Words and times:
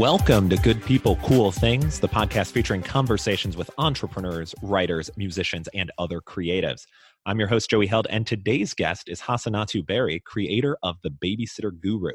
Welcome 0.00 0.48
to 0.48 0.56
Good 0.56 0.82
People, 0.82 1.16
Cool 1.16 1.52
Things, 1.52 2.00
the 2.00 2.08
podcast 2.08 2.52
featuring 2.52 2.82
conversations 2.82 3.54
with 3.54 3.70
entrepreneurs, 3.76 4.54
writers, 4.62 5.10
musicians, 5.18 5.68
and 5.74 5.92
other 5.98 6.22
creatives. 6.22 6.86
I'm 7.26 7.38
your 7.38 7.48
host, 7.48 7.68
Joey 7.68 7.86
Held, 7.86 8.06
and 8.08 8.26
today's 8.26 8.72
guest 8.72 9.10
is 9.10 9.20
Hassanatou 9.20 9.86
Barry, 9.86 10.18
creator 10.24 10.78
of 10.82 10.96
The 11.02 11.10
Babysitter 11.10 11.78
Guru, 11.78 12.14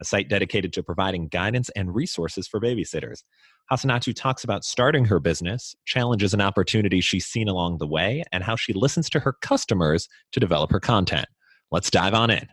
a 0.00 0.04
site 0.04 0.28
dedicated 0.28 0.72
to 0.74 0.84
providing 0.84 1.26
guidance 1.26 1.70
and 1.70 1.92
resources 1.92 2.46
for 2.46 2.60
babysitters. 2.60 3.24
Hasanatu 3.68 4.14
talks 4.14 4.44
about 4.44 4.62
starting 4.62 5.04
her 5.06 5.18
business, 5.18 5.74
challenges 5.86 6.34
and 6.34 6.40
opportunities 6.40 7.04
she's 7.04 7.26
seen 7.26 7.48
along 7.48 7.78
the 7.78 7.88
way, 7.88 8.22
and 8.30 8.44
how 8.44 8.54
she 8.54 8.72
listens 8.72 9.10
to 9.10 9.18
her 9.18 9.32
customers 9.42 10.08
to 10.30 10.38
develop 10.38 10.70
her 10.70 10.78
content. 10.78 11.26
Let's 11.72 11.90
dive 11.90 12.14
on 12.14 12.30
in. 12.30 12.46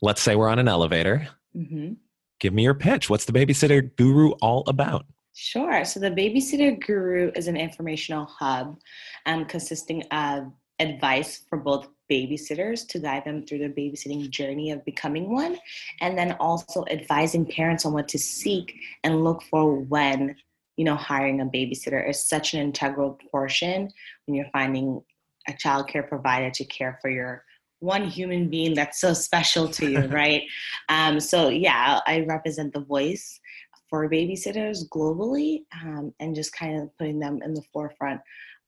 Let's 0.00 0.22
say 0.22 0.36
we're 0.36 0.48
on 0.48 0.60
an 0.60 0.68
elevator. 0.68 1.26
Mm-hmm. 1.56 1.94
Give 2.38 2.52
me 2.52 2.62
your 2.62 2.74
pitch. 2.74 3.08
What's 3.08 3.24
the 3.24 3.32
Babysitter 3.32 3.94
Guru 3.96 4.30
all 4.42 4.64
about? 4.66 5.06
Sure. 5.34 5.84
So, 5.84 6.00
the 6.00 6.10
Babysitter 6.10 6.78
Guru 6.84 7.30
is 7.34 7.46
an 7.48 7.56
informational 7.56 8.26
hub 8.26 8.78
um, 9.26 9.44
consisting 9.44 10.02
of 10.04 10.52
advice 10.78 11.44
for 11.48 11.58
both 11.58 11.88
babysitters 12.10 12.86
to 12.88 12.98
guide 12.98 13.24
them 13.24 13.44
through 13.44 13.58
their 13.58 13.70
babysitting 13.70 14.28
journey 14.30 14.70
of 14.70 14.84
becoming 14.84 15.32
one, 15.32 15.58
and 16.00 16.16
then 16.16 16.32
also 16.40 16.84
advising 16.90 17.44
parents 17.44 17.84
on 17.84 17.92
what 17.92 18.08
to 18.08 18.18
seek 18.18 18.74
and 19.02 19.24
look 19.24 19.42
for 19.42 19.80
when 19.80 20.36
you 20.76 20.84
know 20.84 20.94
hiring 20.94 21.40
a 21.40 21.46
babysitter 21.46 22.08
is 22.08 22.24
such 22.24 22.54
an 22.54 22.60
integral 22.60 23.18
portion 23.30 23.90
when 24.26 24.34
you're 24.34 24.50
finding 24.52 25.02
a 25.48 25.52
child 25.54 25.88
care 25.88 26.02
provider 26.02 26.50
to 26.50 26.64
care 26.64 26.98
for 27.00 27.08
your 27.10 27.44
one 27.86 28.04
human 28.08 28.50
being 28.50 28.74
that's 28.74 29.00
so 29.00 29.14
special 29.14 29.68
to 29.68 29.90
you, 29.90 30.00
right? 30.08 30.42
Um, 30.88 31.20
so 31.20 31.48
yeah, 31.48 32.00
I 32.06 32.26
represent 32.28 32.74
the 32.74 32.80
voice 32.80 33.40
for 33.88 34.10
babysitters 34.10 34.80
globally, 34.90 35.60
um, 35.80 36.12
and 36.20 36.34
just 36.34 36.52
kind 36.52 36.82
of 36.82 36.90
putting 36.98 37.20
them 37.20 37.38
in 37.44 37.54
the 37.54 37.62
forefront 37.72 38.20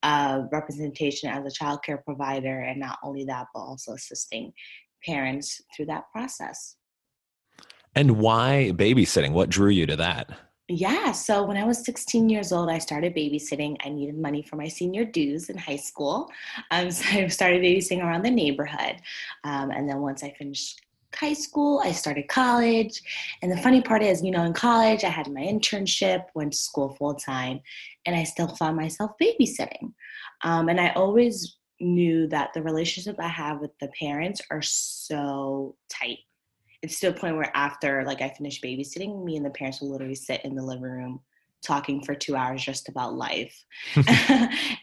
of 0.04 0.44
representation 0.52 1.28
as 1.28 1.44
a 1.44 1.50
child 1.50 1.82
care 1.82 1.98
provider, 1.98 2.60
and 2.60 2.78
not 2.78 2.98
only 3.02 3.24
that, 3.24 3.48
but 3.52 3.60
also 3.60 3.92
assisting 3.92 4.52
parents 5.04 5.60
through 5.74 5.86
that 5.86 6.04
process. 6.12 6.76
And 7.94 8.18
why 8.18 8.70
babysitting? 8.74 9.32
What 9.32 9.50
drew 9.50 9.70
you 9.70 9.86
to 9.86 9.96
that? 9.96 10.30
Yeah, 10.70 11.12
so 11.12 11.44
when 11.44 11.56
I 11.56 11.64
was 11.64 11.82
16 11.82 12.28
years 12.28 12.52
old, 12.52 12.68
I 12.68 12.76
started 12.76 13.14
babysitting. 13.14 13.76
I 13.82 13.88
needed 13.88 14.18
money 14.18 14.42
for 14.42 14.56
my 14.56 14.68
senior 14.68 15.02
dues 15.02 15.48
in 15.48 15.56
high 15.56 15.76
school. 15.76 16.30
Um, 16.70 16.90
so 16.92 17.04
I 17.08 17.28
started 17.28 17.62
babysitting 17.62 18.04
around 18.04 18.22
the 18.22 18.30
neighborhood. 18.30 18.96
Um, 19.44 19.70
and 19.70 19.88
then 19.88 20.00
once 20.00 20.22
I 20.22 20.34
finished 20.38 20.82
high 21.14 21.32
school, 21.32 21.80
I 21.82 21.92
started 21.92 22.28
college. 22.28 23.00
And 23.40 23.50
the 23.50 23.56
funny 23.56 23.80
part 23.80 24.02
is, 24.02 24.22
you 24.22 24.30
know, 24.30 24.44
in 24.44 24.52
college, 24.52 25.04
I 25.04 25.08
had 25.08 25.32
my 25.32 25.40
internship, 25.40 26.24
went 26.34 26.52
to 26.52 26.58
school 26.58 26.94
full 26.96 27.14
time, 27.14 27.60
and 28.04 28.14
I 28.14 28.24
still 28.24 28.48
found 28.48 28.76
myself 28.76 29.12
babysitting. 29.20 29.94
Um, 30.44 30.68
and 30.68 30.78
I 30.78 30.90
always 30.90 31.56
knew 31.80 32.26
that 32.28 32.52
the 32.52 32.62
relationship 32.62 33.16
I 33.18 33.28
have 33.28 33.60
with 33.60 33.70
the 33.80 33.88
parents 33.98 34.42
are 34.50 34.62
so 34.62 35.76
tight 35.88 36.18
it's 36.82 37.00
to 37.00 37.08
a 37.08 37.12
point 37.12 37.36
where 37.36 37.50
after 37.56 38.04
like 38.04 38.20
I 38.20 38.28
finished 38.28 38.62
babysitting, 38.62 39.24
me 39.24 39.36
and 39.36 39.44
the 39.44 39.50
parents 39.50 39.80
will 39.80 39.90
literally 39.90 40.14
sit 40.14 40.44
in 40.44 40.54
the 40.54 40.62
living 40.62 40.82
room 40.82 41.20
talking 41.62 42.02
for 42.04 42.14
two 42.14 42.36
hours 42.36 42.64
just 42.64 42.88
about 42.88 43.14
life. 43.14 43.64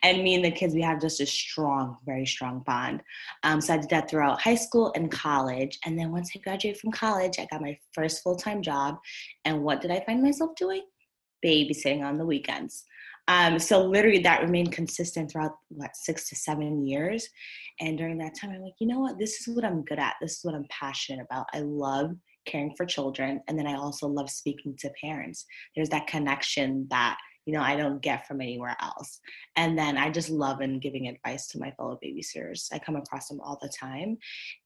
and 0.04 0.24
me 0.24 0.36
and 0.36 0.44
the 0.44 0.52
kids, 0.52 0.74
we 0.74 0.82
have 0.82 1.02
just 1.02 1.22
a 1.22 1.26
strong, 1.26 1.98
very 2.06 2.26
strong 2.26 2.60
bond. 2.66 3.02
Um, 3.44 3.62
so 3.62 3.74
I 3.74 3.78
did 3.78 3.90
that 3.92 4.10
throughout 4.10 4.42
high 4.42 4.56
school 4.56 4.92
and 4.96 5.12
college. 5.12 5.80
And 5.86 5.98
then 5.98 6.12
once 6.12 6.32
I 6.36 6.40
graduated 6.40 6.80
from 6.80 6.92
college, 6.92 7.40
I 7.40 7.48
got 7.50 7.62
my 7.62 7.78
first 7.94 8.24
full 8.24 8.36
time 8.36 8.62
job. 8.62 8.98
And 9.46 9.64
what 9.64 9.82
did 9.82 9.92
I 9.92 10.04
find 10.06 10.22
myself 10.22 10.56
doing? 10.56 10.84
Babysitting 11.44 12.04
on 12.04 12.18
the 12.18 12.26
weekends. 12.26 12.86
Um, 13.28 13.58
so 13.60 13.84
literally 13.84 14.20
that 14.20 14.42
remained 14.42 14.72
consistent 14.72 15.32
throughout 15.32 15.54
what 15.70 15.96
six 15.96 16.30
to 16.30 16.36
seven 16.36 16.86
years. 16.86 17.28
And 17.80 17.98
during 17.98 18.18
that 18.20 18.36
time, 18.40 18.52
I'm 18.52 18.62
like, 18.62 18.74
you 18.80 18.88
know 18.88 19.00
what? 19.00 19.20
This 19.20 19.40
is 19.40 19.54
what 19.54 19.66
I'm 19.66 19.84
good 19.84 20.00
at. 20.00 20.16
This 20.22 20.38
is 20.38 20.40
what 20.44 20.56
I'm 20.56 20.68
passionate 20.70 21.26
about. 21.26 21.48
I 21.54 21.60
love 21.60 22.12
caring 22.46 22.74
for 22.78 22.86
children. 22.86 23.42
And 23.48 23.58
then 23.58 23.68
I 23.68 23.76
also 23.76 24.08
love 24.08 24.30
speaking 24.30 24.76
to 24.80 24.92
parents. 25.02 25.46
There's 25.76 25.90
that 25.90 26.08
connection 26.08 26.88
that, 26.92 27.18
you 27.46 27.54
know, 27.54 27.62
I 27.62 27.76
don't 27.76 28.02
get 28.02 28.28
from 28.28 28.42
anywhere 28.42 28.78
else. 28.82 29.20
And 29.56 29.78
then 29.78 29.98
I 29.98 30.10
just 30.10 30.30
love 30.30 30.62
and 30.62 30.82
giving 30.82 31.08
advice 31.08 31.48
to 31.50 31.60
my 31.60 31.72
fellow 31.72 32.00
babysitters. 32.04 32.68
I 32.72 32.80
come 32.80 32.96
across 32.96 33.28
them 33.28 33.40
all 33.42 33.58
the 33.62 33.72
time. 33.78 34.18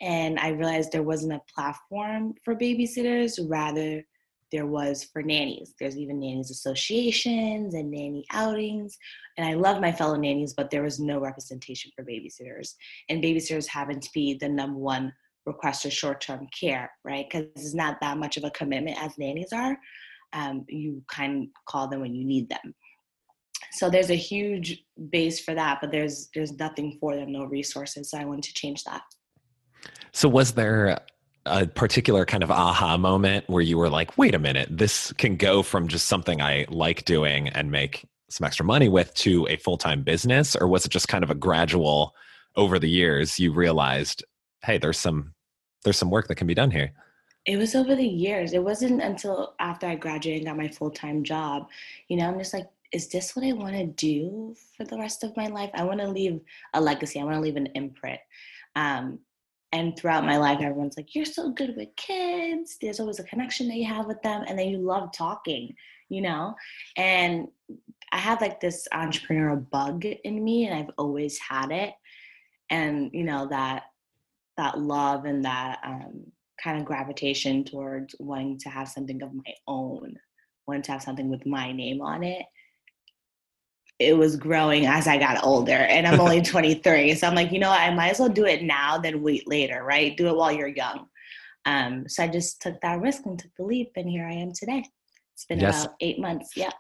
And 0.02 0.40
I 0.40 0.50
realized 0.50 0.92
there 0.92 1.04
wasn't 1.04 1.34
a 1.34 1.42
platform 1.54 2.34
for 2.44 2.56
babysitters, 2.56 3.40
rather 3.50 4.04
there 4.52 4.66
was 4.66 5.04
for 5.04 5.22
nannies. 5.22 5.74
There's 5.80 5.98
even 5.98 6.20
nannies 6.20 6.52
associations 6.52 7.74
and 7.74 7.92
nanny 7.92 8.26
outings. 8.32 8.98
And 9.38 9.48
I 9.48 9.54
love 9.54 9.82
my 9.82 9.92
fellow 9.92 10.16
nannies, 10.16 10.54
but 10.54 10.70
there 10.70 10.84
was 10.84 11.00
no 11.00 11.20
representation 11.20 11.92
for 11.96 12.04
babysitters. 12.04 12.74
And 13.10 13.24
babysitters 13.24 13.68
happen 13.68 14.00
to 14.00 14.10
be 14.14 14.36
the 14.40 14.50
number 14.50 14.80
one 14.80 15.14
request 15.46 15.84
for 15.84 15.90
short 15.90 16.22
term 16.22 16.48
care, 16.58 16.92
right? 17.04 17.26
Because 17.30 17.48
it's 17.56 17.74
not 17.74 17.98
that 18.02 18.18
much 18.18 18.38
of 18.38 18.44
a 18.44 18.52
commitment 18.52 19.02
as 19.02 19.18
nannies 19.18 19.54
are. 19.54 19.78
Um, 20.34 20.66
you 20.68 21.04
kind 21.12 21.44
of 21.44 21.50
call 21.66 21.88
them 21.88 22.02
when 22.02 22.14
you 22.14 22.26
need 22.26 22.50
them. 22.50 22.76
So 23.72 23.90
there's 23.90 24.10
a 24.10 24.16
huge 24.16 24.84
base 25.10 25.40
for 25.40 25.54
that, 25.54 25.80
but 25.82 25.92
there's 25.92 26.30
there's 26.34 26.54
nothing 26.54 26.98
for 27.00 27.16
them, 27.16 27.32
no 27.32 27.46
resources. 27.46 28.10
So 28.10 28.18
I 28.18 28.26
wanted 28.26 28.44
to 28.46 28.54
change 28.54 28.84
that. 28.84 29.02
So 30.12 30.28
was 30.30 30.54
there 30.54 30.98
a 31.46 31.68
particular 31.68 32.26
kind 32.26 32.44
of 32.44 32.52
aha 32.52 32.98
moment 32.98 33.46
where 33.48 33.62
you 33.62 33.78
were 33.78 33.90
like, 33.90 34.18
wait 34.18 34.36
a 34.36 34.40
minute, 34.40 34.68
this 34.70 35.14
can 35.14 35.36
go 35.36 35.64
from 35.64 35.88
just 35.88 36.08
something 36.08 36.42
I 36.42 36.66
like 36.70 37.06
doing 37.06 37.50
and 37.50 37.72
make 37.72 38.06
some 38.30 38.46
extra 38.46 38.66
money 38.66 38.90
with 38.90 39.14
to 39.16 39.48
a 39.48 39.58
full 39.58 39.78
time 39.78 40.04
business? 40.04 40.56
Or 40.56 40.68
was 40.68 40.86
it 40.86 40.92
just 40.92 41.08
kind 41.08 41.24
of 41.24 41.30
a 41.30 41.36
gradual 41.36 42.16
over 42.56 42.80
the 42.80 42.90
years 42.90 43.40
you 43.40 43.54
realized, 43.54 44.24
hey, 44.64 44.78
there's 44.78 45.00
some 45.00 45.34
there's 45.84 45.98
some 45.98 46.12
work 46.12 46.28
that 46.28 46.36
can 46.36 46.48
be 46.48 46.54
done 46.54 46.72
here? 46.72 46.92
It 47.46 47.58
was 47.58 47.74
over 47.74 47.96
the 47.96 48.08
years. 48.08 48.54
It 48.54 48.64
wasn't 48.64 49.02
until 49.02 49.56
after 49.60 49.88
I 49.88 49.96
graduated 49.96 50.46
and 50.46 50.48
got 50.48 50.58
my 50.58 50.68
full 50.68 50.92
time 50.92 51.24
job. 51.24 51.70
You 52.08 52.18
know, 52.18 52.28
I'm 52.28 52.38
just 52.38 52.54
like, 52.54 52.68
is 52.92 53.08
this 53.08 53.36
what 53.36 53.46
I 53.46 53.54
want 53.54 53.76
to 53.76 53.86
do 53.86 54.56
for 54.76 54.84
the 54.84 54.98
rest 54.98 55.24
of 55.24 55.36
my 55.38 55.48
life? 55.48 55.70
I 55.74 55.84
want 55.84 56.00
to 56.00 56.08
leave 56.08 56.42
a 56.74 56.82
legacy. 56.82 57.20
I 57.20 57.24
want 57.24 57.36
to 57.36 57.42
leave 57.42 57.56
an 57.56 57.70
imprint. 57.76 58.20
Um, 58.76 59.20
and 59.72 59.96
throughout 59.96 60.26
my 60.26 60.38
life 60.38 60.60
everyone's 60.62 60.98
like 60.98 61.14
you're 61.14 61.26
so 61.26 61.52
good 61.52 61.76
with 61.76 61.96
kids. 61.96 62.78
There's 62.82 63.00
always 63.00 63.20
a 63.20 63.24
connection 63.24 63.68
that 63.68 63.78
you 63.78 63.86
have 63.86 64.08
with 64.08 64.22
them 64.22 64.44
and 64.48 64.58
then 64.58 64.70
you 64.70 64.80
love 64.80 65.12
talking 65.12 65.76
you 66.10 66.22
know? 66.22 66.56
And 66.98 67.48
i 68.12 68.18
have 68.18 68.42
like 68.42 68.60
this 68.60 68.88
entrepreneurial 68.92 69.70
bug 69.70 70.04
in 70.04 70.44
me 70.44 70.66
and 70.66 70.74
i've 70.76 70.94
always 70.98 71.38
had 71.38 71.72
it. 71.72 71.94
And 72.70 73.12
you 73.14 73.24
know 73.24 73.48
that 73.50 73.84
that 74.58 74.80
love 74.80 75.26
and 75.26 75.46
that 75.46 75.80
um, 75.86 76.26
kind 76.62 76.78
of 76.78 76.86
gravitation 76.86 77.64
towards 77.64 78.16
wanting 78.20 78.60
to 78.60 78.70
have 78.70 78.90
something 78.90 79.22
of 79.24 79.34
my 79.34 79.54
own 79.68 80.16
wanting 80.68 80.84
to 80.84 80.92
have 80.92 81.02
something 81.02 81.30
with 81.30 81.46
my 81.46 81.72
name 81.72 82.02
on 82.02 82.24
it 82.24 82.46
it 84.00 84.18
was 84.18 84.36
growing 84.36 84.86
as 84.86 85.08
I 85.08 85.18
got 85.18 85.44
older, 85.44 85.74
and 85.74 86.08
I'm 86.08 86.20
only 86.20 86.42
23. 86.44 87.16
So 87.16 87.28
I'm 87.28 87.36
like, 87.36 87.52
you 87.52 87.60
know, 87.60 87.70
what? 87.70 87.82
I 87.82 87.94
might 87.94 88.10
as 88.10 88.20
well 88.20 88.30
do 88.30 88.46
it 88.46 88.64
now 88.64 88.98
than 88.98 89.22
wait 89.22 89.48
later, 89.48 89.84
right? 89.84 90.16
Do 90.16 90.28
it 90.28 90.36
while 90.36 90.52
you're 90.52 90.68
young. 90.68 91.08
Um, 91.66 92.08
so 92.08 92.24
I 92.24 92.28
just 92.28 92.62
took 92.62 92.80
that 92.82 93.02
risk 93.02 93.26
and 93.26 93.38
took 93.38 93.52
the 93.56 93.64
leap, 93.64 93.92
and 93.96 94.10
here 94.10 94.26
I 94.26 94.34
am 94.34 94.54
today. 94.54 94.86
It's 95.34 95.46
been 95.46 95.60
yes. 95.60 95.86
about 95.86 95.96
eight 96.02 96.20
months. 96.20 96.56
Yeah, 96.56 96.72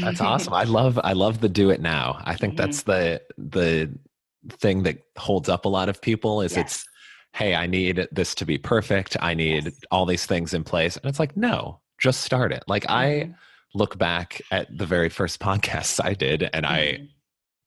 that's 0.00 0.20
awesome. 0.22 0.54
I 0.54 0.64
love 0.64 0.98
I 1.02 1.12
love 1.12 1.40
the 1.40 1.48
do 1.48 1.70
it 1.70 1.80
now. 1.80 2.20
I 2.24 2.34
think 2.34 2.54
mm-hmm. 2.54 2.64
that's 2.64 2.82
the 2.82 3.20
the 3.36 3.90
thing 4.48 4.82
that 4.84 4.98
holds 5.16 5.48
up 5.48 5.64
a 5.64 5.68
lot 5.68 5.88
of 5.88 6.00
people 6.00 6.40
is 6.40 6.56
yes. 6.56 6.64
it's 6.64 6.84
hey 7.32 7.54
i 7.54 7.66
need 7.66 8.06
this 8.12 8.34
to 8.34 8.44
be 8.44 8.58
perfect 8.58 9.16
i 9.20 9.34
need 9.34 9.64
yes. 9.64 9.74
all 9.90 10.06
these 10.06 10.26
things 10.26 10.54
in 10.54 10.64
place 10.64 10.96
and 10.96 11.06
it's 11.06 11.18
like 11.18 11.36
no 11.36 11.80
just 11.98 12.20
start 12.20 12.52
it 12.52 12.62
like 12.66 12.84
mm-hmm. 12.84 12.94
i 12.94 13.34
look 13.76 13.98
back 13.98 14.40
at 14.50 14.66
the 14.76 14.86
very 14.86 15.08
first 15.08 15.40
podcasts 15.46 16.02
I 16.02 16.14
did 16.14 16.48
and 16.52 16.66
I 16.66 16.80
mm-hmm. 16.80 17.04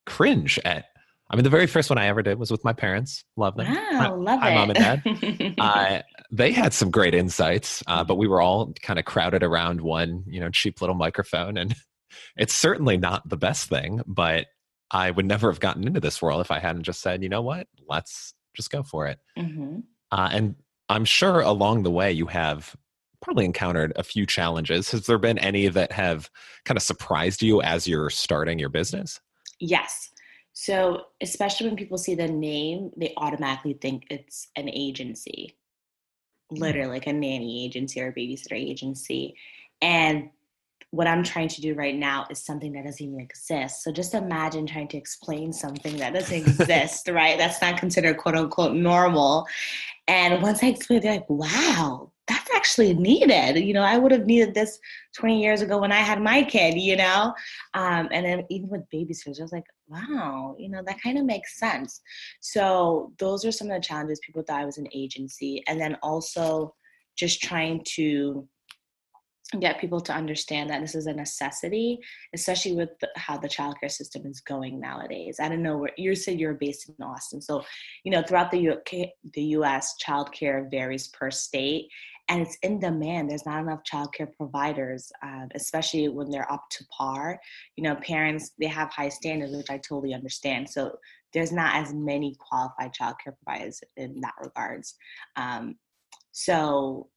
cringe 0.06 0.60
at 0.66 0.86
I 1.32 1.36
mean, 1.36 1.44
the 1.44 1.52
very 1.52 1.68
first 1.68 1.92
one 1.92 2.00
I 2.00 2.08
ever 2.08 2.24
did 2.24 2.40
was 2.40 2.50
with 2.50 2.64
my 2.64 2.74
parents. 2.74 3.24
Love 3.38 3.56
them. 3.56 3.72
Wow, 3.72 4.16
love 4.16 4.40
hi, 4.40 4.50
it. 4.50 4.56
mom 4.56 4.70
and 4.72 4.80
dad. 4.80 5.56
uh, 5.60 6.02
they 6.32 6.52
had 6.52 6.74
some 6.74 6.90
great 6.90 7.14
insights, 7.14 7.84
uh, 7.86 8.04
but 8.04 8.16
we 8.16 8.28
were 8.28 8.42
all 8.42 8.74
kind 8.82 8.98
of 8.98 9.06
crowded 9.06 9.44
around 9.44 9.80
one, 9.80 10.24
you 10.26 10.40
know, 10.40 10.50
cheap 10.50 10.82
little 10.82 10.96
microphone, 10.96 11.56
and 11.58 11.76
it's 12.36 12.54
certainly 12.54 12.98
not 12.98 13.30
the 13.30 13.38
best 13.38 13.70
thing. 13.70 14.02
But 14.08 14.48
I 14.90 15.12
would 15.12 15.28
never 15.28 15.52
have 15.52 15.60
gotten 15.60 15.86
into 15.86 16.00
this 16.00 16.20
world 16.20 16.42
if 16.42 16.50
I 16.50 16.58
hadn't 16.58 16.84
just 16.84 17.02
said, 17.02 17.22
you 17.22 17.30
know 17.30 17.44
what, 17.44 17.68
let's 17.88 18.34
just 18.56 18.72
go 18.72 18.82
for 18.82 19.06
it. 19.06 19.20
Mm-hmm. 19.38 19.82
Uh, 20.12 20.30
and 20.32 20.56
I'm 20.90 21.06
sure 21.06 21.42
along 21.42 21.84
the 21.84 21.92
way 21.92 22.12
you 22.12 22.26
have 22.26 22.76
probably 23.22 23.46
encountered 23.46 23.94
a 23.96 24.04
few 24.04 24.26
challenges. 24.26 24.92
Has 24.92 25.06
there 25.06 25.18
been 25.18 25.38
any 25.40 25.68
that 25.68 25.92
have 25.92 26.30
kind 26.66 26.78
of 26.78 26.84
surprised 26.84 27.42
you 27.42 27.62
as 27.62 27.88
you're 27.88 28.10
starting 28.10 28.60
your 28.60 28.70
business? 28.70 29.20
Yes. 29.60 30.10
So, 30.54 31.04
especially 31.22 31.68
when 31.68 31.78
people 31.78 31.98
see 31.98 32.16
the 32.16 32.28
name, 32.28 32.92
they 32.98 33.14
automatically 33.18 33.74
think 33.74 34.04
it's 34.10 34.48
an 34.56 34.70
agency, 34.70 35.56
mm. 36.52 36.60
literally 36.60 36.90
like 36.90 37.08
a 37.08 37.14
nanny 37.14 37.66
agency 37.66 38.02
or 38.02 38.08
a 38.08 38.14
babysitter 38.14 38.54
agency. 38.54 39.36
And 39.82 40.30
what 40.92 41.08
I'm 41.08 41.24
trying 41.24 41.50
to 41.50 41.62
do 41.62 41.76
right 41.76 41.96
now 41.96 42.26
is 42.32 42.40
something 42.40 42.74
that 42.74 42.86
doesn't 42.86 43.06
even 43.06 43.20
exist. 43.20 43.84
So 43.84 43.92
just 43.92 44.16
imagine 44.16 44.66
trying 44.66 44.88
to 44.90 44.98
explain 44.98 45.54
something 45.54 45.98
that 45.98 46.14
doesn't 46.14 46.48
exist, 46.60 47.08
right? 47.08 47.38
That's 47.38 47.62
not 47.62 47.78
considered 47.78 48.18
quote 48.18 48.36
unquote 48.36 48.76
normal. 48.76 49.48
And 50.10 50.42
once 50.42 50.64
I 50.64 50.68
explained, 50.68 51.04
they're 51.04 51.14
like, 51.14 51.30
wow, 51.30 52.12
that's 52.28 52.50
actually 52.56 52.96
needed. 52.96 53.64
You 53.64 53.76
know, 53.76 53.84
I 53.84 54.00
would 54.00 54.12
have 54.12 54.26
needed 54.26 54.56
this 54.56 54.80
20 55.16 55.40
years 55.40 55.62
ago 55.62 55.78
when 55.78 55.92
I 55.92 56.00
had 56.00 56.20
my 56.20 56.42
kid, 56.42 56.80
you 56.80 56.96
know? 56.96 57.32
Um, 57.76 58.10
and 58.12 58.26
then 58.26 58.44
even 58.50 58.70
with 58.70 58.90
babysitters, 58.92 59.40
I 59.40 59.44
was 59.44 59.52
like, 59.52 59.68
wow, 59.88 60.56
you 60.58 60.68
know, 60.68 60.82
that 60.88 61.00
kind 61.00 61.20
of 61.20 61.26
makes 61.26 61.60
sense. 61.60 62.02
So 62.42 63.14
those 63.20 63.46
are 63.46 63.52
some 63.52 63.70
of 63.70 63.76
the 63.76 63.88
challenges 63.88 64.20
people 64.26 64.42
thought 64.42 64.62
I 64.62 64.66
was 64.66 64.80
an 64.80 64.88
agency. 64.96 65.64
And 65.68 65.80
then 65.80 65.96
also 66.02 66.74
just 67.16 67.44
trying 67.44 67.84
to 67.96 68.48
get 69.60 69.80
people 69.80 70.00
to 70.00 70.14
understand 70.14 70.70
that 70.70 70.82
this 70.82 70.94
is 70.94 71.08
a 71.08 71.14
necessity, 71.14 72.00
especially 72.36 72.74
with 72.74 72.90
the, 73.00 73.10
how 73.16 73.38
the 73.38 73.48
childcare 73.48 73.90
system 73.90 74.26
is 74.26 74.42
going 74.42 74.80
nowadays. 74.80 75.40
I 75.40 75.50
don't 75.50 75.64
know 75.64 75.78
where 75.78 75.92
you 75.98 76.16
said 76.16 76.40
you're 76.40 76.54
based 76.54 76.90
in 76.90 77.04
Austin, 77.04 77.42
so 77.42 77.64
you 78.04 78.12
know 78.12 78.22
throughout 78.22 78.52
the 78.52 78.70
UK, 78.70 79.10
the 79.34 79.44
U.S. 79.58 79.96
childcare 80.06 80.70
varies 80.70 81.08
per 81.08 81.32
state, 81.32 81.88
and 82.28 82.42
it's 82.42 82.58
in 82.62 82.80
demand. 82.80 83.30
There's 83.30 83.46
not 83.46 83.62
enough 83.62 83.82
childcare 83.92 84.36
providers, 84.38 85.12
um, 85.24 85.48
especially 85.56 86.10
when 86.10 86.30
they're 86.30 86.52
up 86.52 86.66
to 86.72 86.86
par. 86.96 87.40
You 87.76 87.86
know, 87.86 87.96
parents 87.96 88.52
they 88.60 88.68
have 88.68 88.92
high 88.92 89.10
standards, 89.10 89.56
which 89.56 89.72
I 89.72 89.78
totally 89.78 90.14
understand. 90.14 90.70
So 90.70 90.98
there's 91.34 91.52
not 91.52 91.76
as 91.76 91.94
many 91.94 92.36
qualified 92.40 92.92
childcare 92.94 93.36
providers 93.44 93.82
in 93.98 94.22
that 94.22 94.34
regards. 94.42 94.96
Um, 95.36 95.76
so 96.32 97.10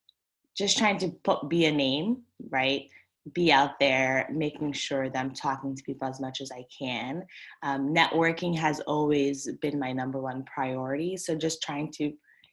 just 0.57 0.79
trying 0.79 0.99
to 0.99 1.09
put 1.25 1.49
be 1.49 1.67
a 1.67 1.73
name, 1.73 2.23
right? 2.51 2.89
Be 3.33 3.53
out 3.53 3.79
there, 3.79 4.29
making 4.33 4.73
sure 4.73 5.09
that 5.09 5.19
I'm 5.19 5.33
talking 5.33 5.77
to 5.77 5.83
people 5.83 6.09
as 6.09 6.21
much 6.21 6.41
as 6.41 6.51
I 6.51 6.65
can. 6.77 7.25
Um, 7.63 7.95
networking 7.95 8.57
has 8.59 8.81
always 8.81 9.49
been 9.61 9.79
my 9.79 9.93
number 9.93 10.21
one 10.21 10.45
priority. 10.45 11.17
So 11.17 11.37
just 11.37 11.63
trying 11.63 11.93
to, 11.93 12.13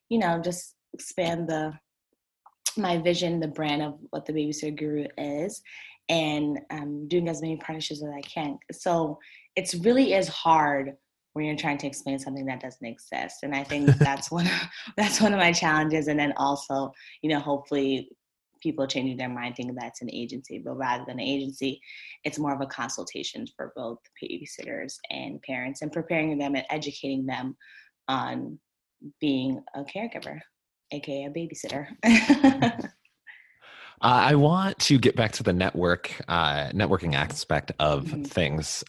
you 0.09 0.19
know, 0.19 0.39
just 0.39 0.75
expand 0.93 1.49
the 1.49 1.73
my 2.77 2.97
vision, 2.97 3.39
the 3.39 3.47
brand 3.47 3.81
of 3.81 3.95
what 4.11 4.25
the 4.25 4.33
Babysitter 4.33 4.77
Guru 4.77 5.05
is, 5.17 5.61
and 6.07 6.59
um, 6.69 7.07
doing 7.07 7.27
as 7.27 7.41
many 7.41 7.57
partnerships 7.57 8.03
as 8.03 8.09
I 8.15 8.21
can. 8.21 8.57
So 8.71 9.19
it's 9.55 9.75
really 9.75 10.13
is 10.13 10.27
hard 10.27 10.95
when 11.39 11.47
you're 11.47 11.55
trying 11.55 11.77
to 11.77 11.87
explain 11.87 12.19
something 12.19 12.45
that 12.45 12.59
doesn't 12.59 12.85
exist. 12.85 13.37
And 13.43 13.55
I 13.55 13.63
think 13.63 13.87
that's 13.97 14.29
one 14.29 14.45
of, 14.45 14.53
that's 14.97 15.21
one 15.21 15.33
of 15.33 15.39
my 15.39 15.53
challenges. 15.53 16.09
And 16.09 16.19
then 16.19 16.33
also, 16.35 16.91
you 17.21 17.29
know, 17.29 17.39
hopefully 17.39 18.09
people 18.61 18.85
changing 18.85 19.15
their 19.15 19.29
mind 19.29 19.55
thinking 19.55 19.73
that's 19.73 20.01
an 20.01 20.11
agency, 20.11 20.59
but 20.59 20.75
rather 20.75 21.05
than 21.07 21.17
an 21.19 21.25
agency, 21.25 21.79
it's 22.25 22.37
more 22.37 22.53
of 22.53 22.59
a 22.59 22.65
consultation 22.65 23.47
for 23.55 23.71
both 23.73 23.99
babysitters 24.21 24.95
and 25.09 25.41
parents 25.43 25.81
and 25.81 25.93
preparing 25.93 26.37
them 26.37 26.55
and 26.55 26.65
educating 26.69 27.25
them 27.25 27.55
on 28.09 28.59
being 29.21 29.63
a 29.75 29.83
caregiver 29.85 30.41
aka 30.91 31.25
a 31.25 31.29
babysitter. 31.29 31.87
I 34.01 34.35
want 34.35 34.79
to 34.79 34.97
get 34.97 35.15
back 35.15 35.33
to 35.33 35.43
the 35.43 35.53
network 35.53 36.21
uh, 36.27 36.69
networking 36.69 37.15
aspect 37.15 37.71
of 37.79 38.05
mm-hmm. 38.05 38.23
things 38.23 38.83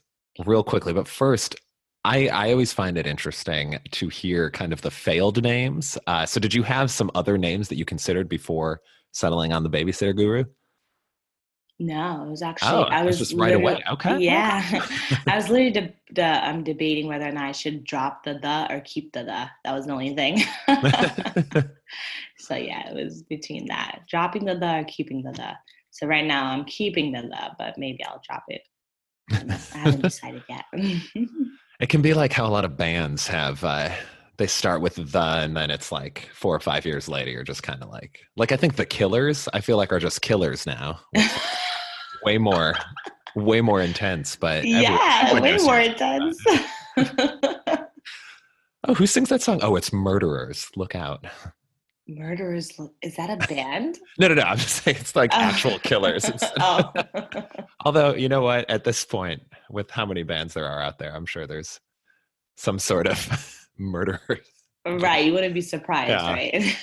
real 0.46 0.62
quickly, 0.62 0.92
but 0.92 1.08
first, 1.08 1.56
I, 2.04 2.28
I 2.28 2.50
always 2.52 2.72
find 2.72 2.96
it 2.96 3.06
interesting 3.06 3.78
to 3.90 4.08
hear 4.08 4.50
kind 4.50 4.72
of 4.72 4.80
the 4.80 4.90
failed 4.90 5.42
names. 5.42 5.98
Uh, 6.06 6.24
so, 6.24 6.40
did 6.40 6.54
you 6.54 6.62
have 6.62 6.90
some 6.90 7.10
other 7.14 7.36
names 7.36 7.68
that 7.68 7.76
you 7.76 7.84
considered 7.84 8.28
before 8.28 8.80
settling 9.12 9.52
on 9.52 9.62
the 9.62 9.70
babysitter 9.70 10.16
guru? 10.16 10.44
No, 11.82 12.24
it 12.26 12.30
was 12.30 12.42
actually 12.42 12.72
oh, 12.72 12.82
I 12.82 13.02
was 13.02 13.18
just 13.18 13.34
right 13.34 13.54
away. 13.54 13.82
Okay. 13.90 14.18
Yeah, 14.18 14.62
I 15.26 15.34
was 15.34 15.48
literally 15.48 15.70
de- 15.70 15.94
de- 16.12 16.22
I'm 16.22 16.62
debating 16.62 17.06
whether 17.06 17.26
or 17.26 17.32
not 17.32 17.44
I 17.44 17.52
should 17.52 17.84
drop 17.84 18.22
the 18.22 18.34
the 18.34 18.66
or 18.70 18.80
keep 18.80 19.12
the 19.12 19.24
the. 19.24 19.48
That 19.64 19.72
was 19.72 19.86
the 19.86 19.92
only 19.92 20.14
thing. 20.14 20.40
so 22.38 22.54
yeah, 22.54 22.90
it 22.90 22.94
was 22.94 23.22
between 23.22 23.66
that 23.68 24.00
dropping 24.10 24.44
the 24.44 24.56
the 24.56 24.80
or 24.80 24.84
keeping 24.84 25.22
the 25.22 25.32
the. 25.32 25.52
So 25.90 26.06
right 26.06 26.26
now 26.26 26.50
I'm 26.50 26.66
keeping 26.66 27.12
the 27.12 27.22
the, 27.22 27.50
but 27.58 27.78
maybe 27.78 28.04
I'll 28.04 28.22
drop 28.28 28.44
it. 28.48 28.60
I 29.32 29.78
haven't 29.78 30.02
decided 30.02 30.42
yet. 30.50 30.64
It 31.80 31.88
can 31.88 32.02
be 32.02 32.14
like 32.14 32.32
how 32.32 32.46
a 32.46 32.50
lot 32.50 32.64
of 32.64 32.76
bands 32.76 33.26
have. 33.26 33.64
Uh, 33.64 33.90
they 34.36 34.46
start 34.46 34.80
with 34.80 34.94
the 34.94 35.20
and 35.20 35.56
then 35.56 35.70
it's 35.70 35.92
like 35.92 36.30
four 36.32 36.54
or 36.54 36.60
five 36.60 36.86
years 36.86 37.10
later 37.10 37.30
you're 37.30 37.44
just 37.44 37.62
kind 37.62 37.82
of 37.82 37.90
like 37.90 38.20
like 38.36 38.52
i 38.52 38.56
think 38.56 38.76
the 38.76 38.86
killers 38.86 39.50
i 39.52 39.60
feel 39.60 39.76
like 39.76 39.92
are 39.92 39.98
just 39.98 40.22
killers 40.22 40.64
now 40.64 40.98
way 42.24 42.38
more 42.38 42.74
way 43.36 43.60
more 43.60 43.82
intense 43.82 44.36
but 44.36 44.64
yeah 44.64 45.38
way 45.38 45.58
more 45.58 45.78
intense. 45.78 46.42
oh 48.84 48.94
who 48.94 49.06
sings 49.06 49.28
that 49.28 49.42
song? 49.42 49.60
Oh 49.62 49.76
it's 49.76 49.92
murderers. 49.92 50.68
Look 50.76 50.94
out 50.94 51.24
murderers 52.10 52.78
is 53.02 53.16
that 53.16 53.30
a 53.30 53.46
band 53.46 53.98
no 54.18 54.28
no 54.28 54.34
no 54.34 54.42
i'm 54.42 54.58
just 54.58 54.82
saying 54.82 54.96
it's 54.98 55.16
like 55.16 55.30
oh. 55.32 55.38
actual 55.38 55.78
killers 55.80 56.30
oh. 56.60 56.92
although 57.84 58.14
you 58.14 58.28
know 58.28 58.42
what 58.42 58.68
at 58.70 58.84
this 58.84 59.04
point 59.04 59.42
with 59.70 59.90
how 59.90 60.04
many 60.04 60.22
bands 60.22 60.54
there 60.54 60.66
are 60.66 60.82
out 60.82 60.98
there 60.98 61.14
i'm 61.14 61.26
sure 61.26 61.46
there's 61.46 61.80
some 62.56 62.78
sort 62.78 63.06
of 63.06 63.68
murderers 63.78 64.20
right 64.86 65.24
you 65.24 65.32
wouldn't 65.32 65.54
be 65.54 65.60
surprised 65.60 66.10
yeah. 66.10 66.32
right 66.32 66.76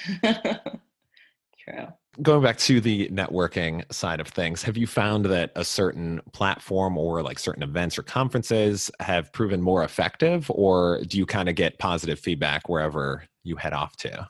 true 1.60 1.88
going 2.22 2.42
back 2.42 2.58
to 2.58 2.82
the 2.82 3.08
networking 3.10 3.84
side 3.94 4.20
of 4.20 4.28
things, 4.28 4.64
have 4.64 4.78
you 4.78 4.88
found 4.88 5.26
that 5.26 5.52
a 5.56 5.64
certain 5.64 6.20
platform 6.34 6.98
or 6.98 7.22
like 7.22 7.38
certain 7.40 7.64
events 7.64 7.98
or 7.98 8.04
conferences 8.04 8.90
have 9.00 9.32
proven 9.34 9.62
more 9.62 9.84
effective, 9.84 10.50
or 10.50 11.02
do 11.08 11.18
you 11.18 11.26
kind 11.26 11.50
of 11.50 11.56
get 11.56 11.78
positive 11.80 12.20
feedback 12.20 12.70
wherever 12.70 13.24
you 13.44 13.56
head 13.56 13.74
off 13.74 13.96
to? 13.98 14.28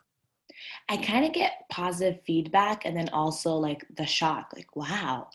I 0.90 0.98
kind 0.98 1.26
of 1.26 1.34
get 1.34 1.66
positive 1.70 2.22
feedback 2.26 2.86
and 2.86 2.96
then 2.96 3.10
also 3.10 3.56
like 3.56 3.86
the 3.98 4.06
shock, 4.06 4.52
like, 4.56 4.76
wow, 4.76 5.28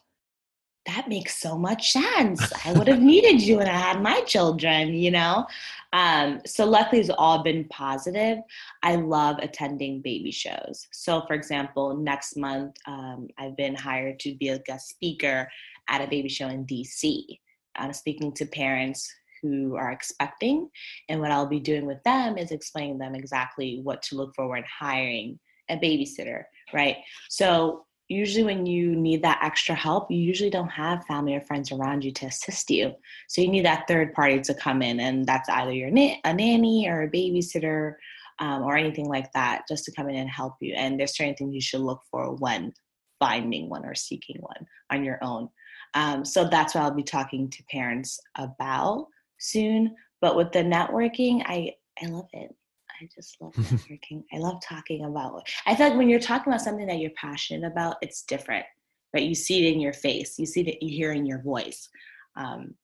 that 0.87 1.08
makes 1.08 1.40
so 1.40 1.56
much 1.56 1.93
sense. 1.93 2.52
I 2.64 2.72
would 2.72 2.88
have 2.88 3.00
needed 3.00 3.40
you 3.40 3.58
when 3.58 3.69
I 3.69 3.78
had 3.78 4.02
my 4.02 4.22
children, 4.22 4.94
you 4.94 5.10
know? 5.10 5.46
Um, 5.93 6.40
so 6.46 6.64
luckily 6.64 7.00
it's 7.00 7.10
all 7.10 7.43
been 7.43 7.64
positive. 7.66 8.38
I 8.82 8.96
love 8.96 9.38
attending 9.38 10.00
baby 10.00 10.31
shows. 10.31 10.88
So 10.91 11.22
for 11.26 11.34
example, 11.34 11.96
next 11.96 12.36
month, 12.36 12.76
um, 12.86 13.29
I've 13.38 13.56
been 13.56 13.74
hired 13.74 14.19
to 14.20 14.34
be 14.34 14.48
a 14.48 14.58
guest 14.60 14.88
speaker 14.88 15.48
at 15.88 16.00
a 16.00 16.08
baby 16.08 16.29
show 16.29 16.48
in 16.48 16.67
DC. 16.67 17.38
I'm 17.76 17.93
speaking 17.93 18.32
to 18.34 18.46
parents 18.46 19.12
who 19.43 19.76
are 19.76 19.93
expecting. 19.93 20.69
And 21.08 21.20
what 21.20 21.31
I'll 21.31 21.46
be 21.46 21.60
doing 21.60 21.86
with 21.86 22.03
them 22.05 22.38
is 22.38 22.53
explaining 22.53 22.98
them 22.98 23.15
exactly 23.15 23.81
what 23.82 24.03
to 24.05 24.17
look 24.17 24.34
for 24.34 24.48
when 24.48 24.65
hiring 24.81 25.38
a 25.72 25.76
babysitter, 25.79 26.44
right? 26.72 26.98
So 27.29 27.86
usually 28.08 28.44
when 28.44 28.67
you 28.67 28.94
need 28.94 29.22
that 29.22 29.41
extra 29.43 29.74
help 29.74 30.10
you 30.10 30.19
usually 30.19 30.50
don't 30.50 30.69
have 30.69 31.05
family 31.06 31.34
or 31.34 31.41
friends 31.41 31.72
around 31.72 32.05
you 32.05 32.12
to 32.12 32.26
assist 32.26 32.70
you. 32.70 32.94
So 33.29 33.41
you 33.41 33.48
need 33.48 33.64
that 33.64 33.88
third 33.88 34.12
party 34.12 34.41
to 34.41 34.55
come 34.55 34.82
in 34.82 35.00
and 35.00 35.26
that's 35.26 35.48
either 35.48 35.72
your 35.72 35.91
na- 35.91 36.17
a 36.24 36.34
nanny 36.34 36.88
or 36.88 37.02
a 37.02 37.10
babysitter 37.10 37.94
um, 38.38 38.62
or 38.62 38.76
anything 38.76 39.08
like 39.08 39.32
that 39.32 39.62
just 39.69 39.84
to 39.84 39.93
come 39.93 40.08
in 40.08 40.17
and 40.17 40.29
help 40.29 40.55
you. 40.60 40.74
And 40.74 40.98
there's 40.98 41.17
certain 41.17 41.34
things 41.34 41.55
you 41.55 41.60
should 41.60 41.81
look 41.81 42.02
for 42.10 42.34
when 42.34 42.72
finding 43.20 43.69
one 43.69 43.84
or 43.84 43.94
seeking 43.94 44.38
one 44.41 44.67
on 44.91 45.05
your 45.05 45.19
own. 45.22 45.48
Um, 45.94 46.24
so 46.24 46.48
that's 46.48 46.74
what 46.74 46.82
i'll 46.82 46.91
be 46.94 47.02
talking 47.02 47.48
to 47.50 47.62
parents 47.70 48.19
about 48.36 49.06
soon. 49.38 49.94
But 50.20 50.36
with 50.36 50.52
the 50.52 50.60
networking 50.60 51.43
i 51.46 51.74
i 52.02 52.06
love 52.06 52.29
it 52.32 52.55
I 53.02 53.08
just 53.12 53.40
love 53.40 53.52
networking. 53.54 54.22
I 54.32 54.38
love 54.38 54.62
talking 54.62 55.04
about. 55.04 55.42
I 55.66 55.74
feel 55.74 55.88
like 55.88 55.98
when 55.98 56.08
you're 56.08 56.20
talking 56.20 56.52
about 56.52 56.62
something 56.62 56.86
that 56.86 56.98
you're 56.98 57.10
passionate 57.16 57.66
about, 57.66 57.96
it's 58.00 58.22
different, 58.22 58.64
right? 59.12 59.24
You 59.24 59.34
see 59.34 59.66
it 59.66 59.72
in 59.72 59.80
your 59.80 59.92
face. 59.92 60.38
You 60.38 60.46
see 60.46 60.60
it. 60.60 60.82
You 60.82 60.90
hear 60.90 61.12
in 61.12 61.26
your 61.26 61.42
voice, 61.42 61.88
um, 62.36 62.74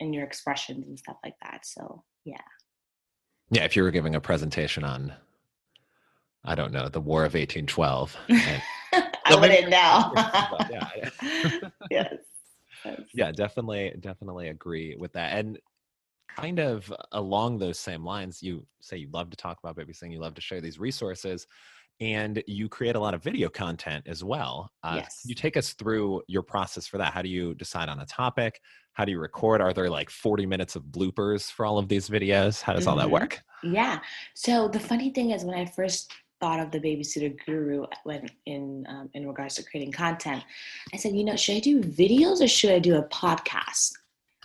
and 0.00 0.14
your 0.14 0.24
expressions 0.24 0.86
and 0.86 0.98
stuff 0.98 1.16
like 1.24 1.36
that. 1.42 1.64
So 1.64 2.04
yeah. 2.24 2.36
Yeah, 3.50 3.64
if 3.64 3.74
you 3.76 3.82
were 3.82 3.90
giving 3.90 4.16
a 4.16 4.20
presentation 4.20 4.84
on, 4.84 5.14
I 6.44 6.54
don't 6.54 6.72
know, 6.72 6.88
the 6.88 7.00
War 7.00 7.24
of 7.24 7.34
1812. 7.34 8.16
And, 8.96 9.08
I 9.26 9.40
wouldn't 9.40 9.70
know. 9.70 10.12
yeah. 10.70 11.68
yes. 11.90 12.14
Yeah, 13.14 13.32
definitely, 13.32 13.94
definitely 13.98 14.48
agree 14.48 14.94
with 14.96 15.14
that. 15.14 15.38
And 15.38 15.58
kind 16.36 16.58
of 16.58 16.92
along 17.12 17.58
those 17.58 17.78
same 17.78 18.04
lines, 18.04 18.42
you 18.42 18.66
say 18.80 18.96
you 18.96 19.08
love 19.12 19.30
to 19.30 19.36
talk 19.36 19.58
about 19.62 19.76
babysitting, 19.76 20.12
you 20.12 20.20
love 20.20 20.34
to 20.34 20.40
share 20.40 20.60
these 20.60 20.78
resources, 20.78 21.46
and 22.00 22.42
you 22.46 22.68
create 22.68 22.96
a 22.96 23.00
lot 23.00 23.14
of 23.14 23.22
video 23.22 23.48
content 23.48 24.04
as 24.06 24.24
well. 24.24 24.70
Uh, 24.82 24.94
yes. 24.96 25.22
You 25.24 25.34
take 25.34 25.56
us 25.56 25.74
through 25.74 26.22
your 26.26 26.42
process 26.42 26.86
for 26.86 26.98
that. 26.98 27.12
How 27.12 27.22
do 27.22 27.28
you 27.28 27.54
decide 27.54 27.88
on 27.88 28.00
a 28.00 28.06
topic? 28.06 28.60
How 28.94 29.04
do 29.04 29.12
you 29.12 29.20
record? 29.20 29.60
Are 29.60 29.72
there 29.72 29.90
like 29.90 30.10
40 30.10 30.46
minutes 30.46 30.76
of 30.76 30.84
bloopers 30.84 31.50
for 31.50 31.66
all 31.66 31.78
of 31.78 31.88
these 31.88 32.08
videos? 32.08 32.60
How 32.60 32.72
does 32.72 32.82
mm-hmm. 32.82 32.90
all 32.90 32.96
that 32.96 33.04
mm-hmm. 33.04 33.12
work? 33.12 33.40
Yeah. 33.62 34.00
So 34.34 34.68
the 34.68 34.80
funny 34.80 35.10
thing 35.10 35.30
is, 35.30 35.44
when 35.44 35.56
I 35.56 35.66
first 35.66 36.12
thought 36.40 36.60
of 36.60 36.70
the 36.70 36.80
babysitter 36.80 37.34
guru 37.46 37.86
when 38.02 38.28
in 38.44 38.84
um, 38.88 39.08
in 39.14 39.26
regards 39.26 39.54
to 39.54 39.62
creating 39.62 39.92
content. 39.92 40.42
I 40.92 40.96
said, 40.96 41.14
you 41.14 41.24
know, 41.24 41.36
should 41.36 41.56
I 41.56 41.60
do 41.60 41.80
videos 41.80 42.42
or 42.42 42.48
should 42.48 42.70
I 42.70 42.78
do 42.78 42.96
a 42.96 43.04
podcast? 43.04 43.92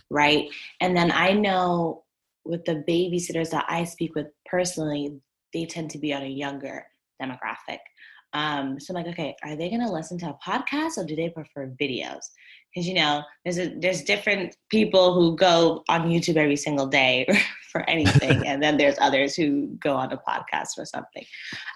Right. 0.10 0.50
And 0.82 0.96
then 0.96 1.12
I 1.12 1.34
know 1.34 2.04
with 2.46 2.66
the 2.66 2.84
babysitters 2.88 3.52
that 3.52 3.66
I 3.70 3.84
speak 3.84 4.16
with 4.16 4.28
personally, 4.46 5.20
they 5.54 5.66
tend 5.66 5.92
to 5.92 6.00
be 6.00 6.14
on 6.14 6.24
a 6.24 6.28
younger 6.28 6.86
demographic. 7.22 7.80
Um, 8.34 8.80
so 8.80 8.94
I'm 8.94 9.04
like, 9.04 9.12
okay, 9.14 9.36
are 9.44 9.56
they 9.56 9.70
going 9.70 9.86
to 9.86 9.92
listen 9.92 10.18
to 10.20 10.30
a 10.30 10.40
podcast 10.46 10.98
or 10.98 11.06
do 11.06 11.16
they 11.16 11.30
prefer 11.30 11.74
videos? 11.82 12.24
Because 12.74 12.88
you 12.88 12.94
know, 12.94 13.24
there's 13.44 13.58
a, 13.58 13.74
there's 13.80 14.04
different 14.04 14.56
people 14.70 15.14
who 15.14 15.36
go 15.36 15.84
on 15.90 16.10
YouTube 16.10 16.38
every 16.38 16.56
single 16.56 16.88
day 16.88 17.28
for 17.72 17.88
anything, 17.90 18.46
and 18.46 18.62
then 18.62 18.78
there's 18.78 18.96
others 19.00 19.36
who 19.36 19.68
go 19.80 19.96
on 19.96 20.12
a 20.12 20.18
podcast 20.18 20.76
for 20.76 20.86
something. 20.86 21.26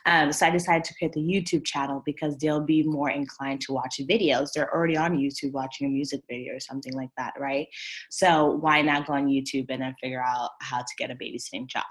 Um, 0.05 0.31
so 0.31 0.45
I 0.45 0.49
decided 0.49 0.83
to 0.85 0.93
create 0.95 1.13
the 1.13 1.21
YouTube 1.21 1.65
channel 1.65 2.03
because 2.05 2.37
they'll 2.37 2.65
be 2.65 2.83
more 2.83 3.09
inclined 3.09 3.61
to 3.61 3.73
watch 3.73 3.99
videos. 4.09 4.49
They're 4.53 4.73
already 4.73 4.97
on 4.97 5.17
YouTube 5.17 5.51
watching 5.51 5.87
a 5.87 5.89
music 5.89 6.21
video 6.29 6.55
or 6.55 6.59
something 6.59 6.93
like 6.93 7.11
that, 7.17 7.33
right? 7.39 7.67
So 8.09 8.51
why 8.51 8.81
not 8.81 9.07
go 9.07 9.13
on 9.13 9.27
YouTube 9.27 9.65
and 9.69 9.81
then 9.81 9.95
figure 10.01 10.23
out 10.23 10.51
how 10.61 10.79
to 10.79 10.95
get 10.97 11.11
a 11.11 11.15
babysitting 11.15 11.67
job? 11.67 11.83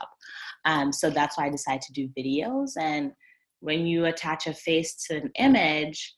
Um, 0.65 0.93
so 0.93 1.11
that's 1.11 1.37
why 1.37 1.47
I 1.47 1.51
decided 1.51 1.83
to 1.83 1.93
do 1.93 2.09
videos 2.17 2.73
and 2.79 3.13
when 3.63 3.87
you 3.87 4.07
attach 4.07 4.47
a 4.49 4.53
face 4.53 4.95
to 5.07 5.17
an 5.17 5.31
image 5.37 6.15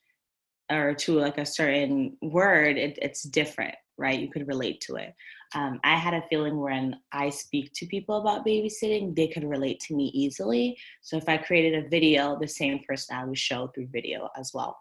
or 0.70 0.94
to 0.94 1.18
like 1.18 1.38
a 1.38 1.46
certain 1.46 2.16
word, 2.22 2.76
it, 2.76 2.98
it's 3.02 3.22
different, 3.22 3.74
right? 3.98 4.18
You 4.18 4.30
could 4.30 4.48
relate 4.48 4.80
to 4.82 4.96
it. 4.96 5.14
Um, 5.54 5.78
I 5.84 5.96
had 5.96 6.14
a 6.14 6.24
feeling 6.28 6.58
when 6.58 6.96
I 7.12 7.30
speak 7.30 7.72
to 7.74 7.86
people 7.86 8.20
about 8.20 8.44
babysitting, 8.44 9.14
they 9.14 9.28
could 9.28 9.44
relate 9.44 9.80
to 9.80 9.94
me 9.94 10.10
easily. 10.14 10.76
So 11.02 11.16
if 11.16 11.28
I 11.28 11.36
created 11.36 11.84
a 11.84 11.88
video, 11.88 12.38
the 12.40 12.48
same 12.48 12.80
person 12.88 13.16
I 13.16 13.24
would 13.24 13.38
show 13.38 13.68
through 13.68 13.88
video 13.92 14.28
as 14.36 14.52
well. 14.52 14.78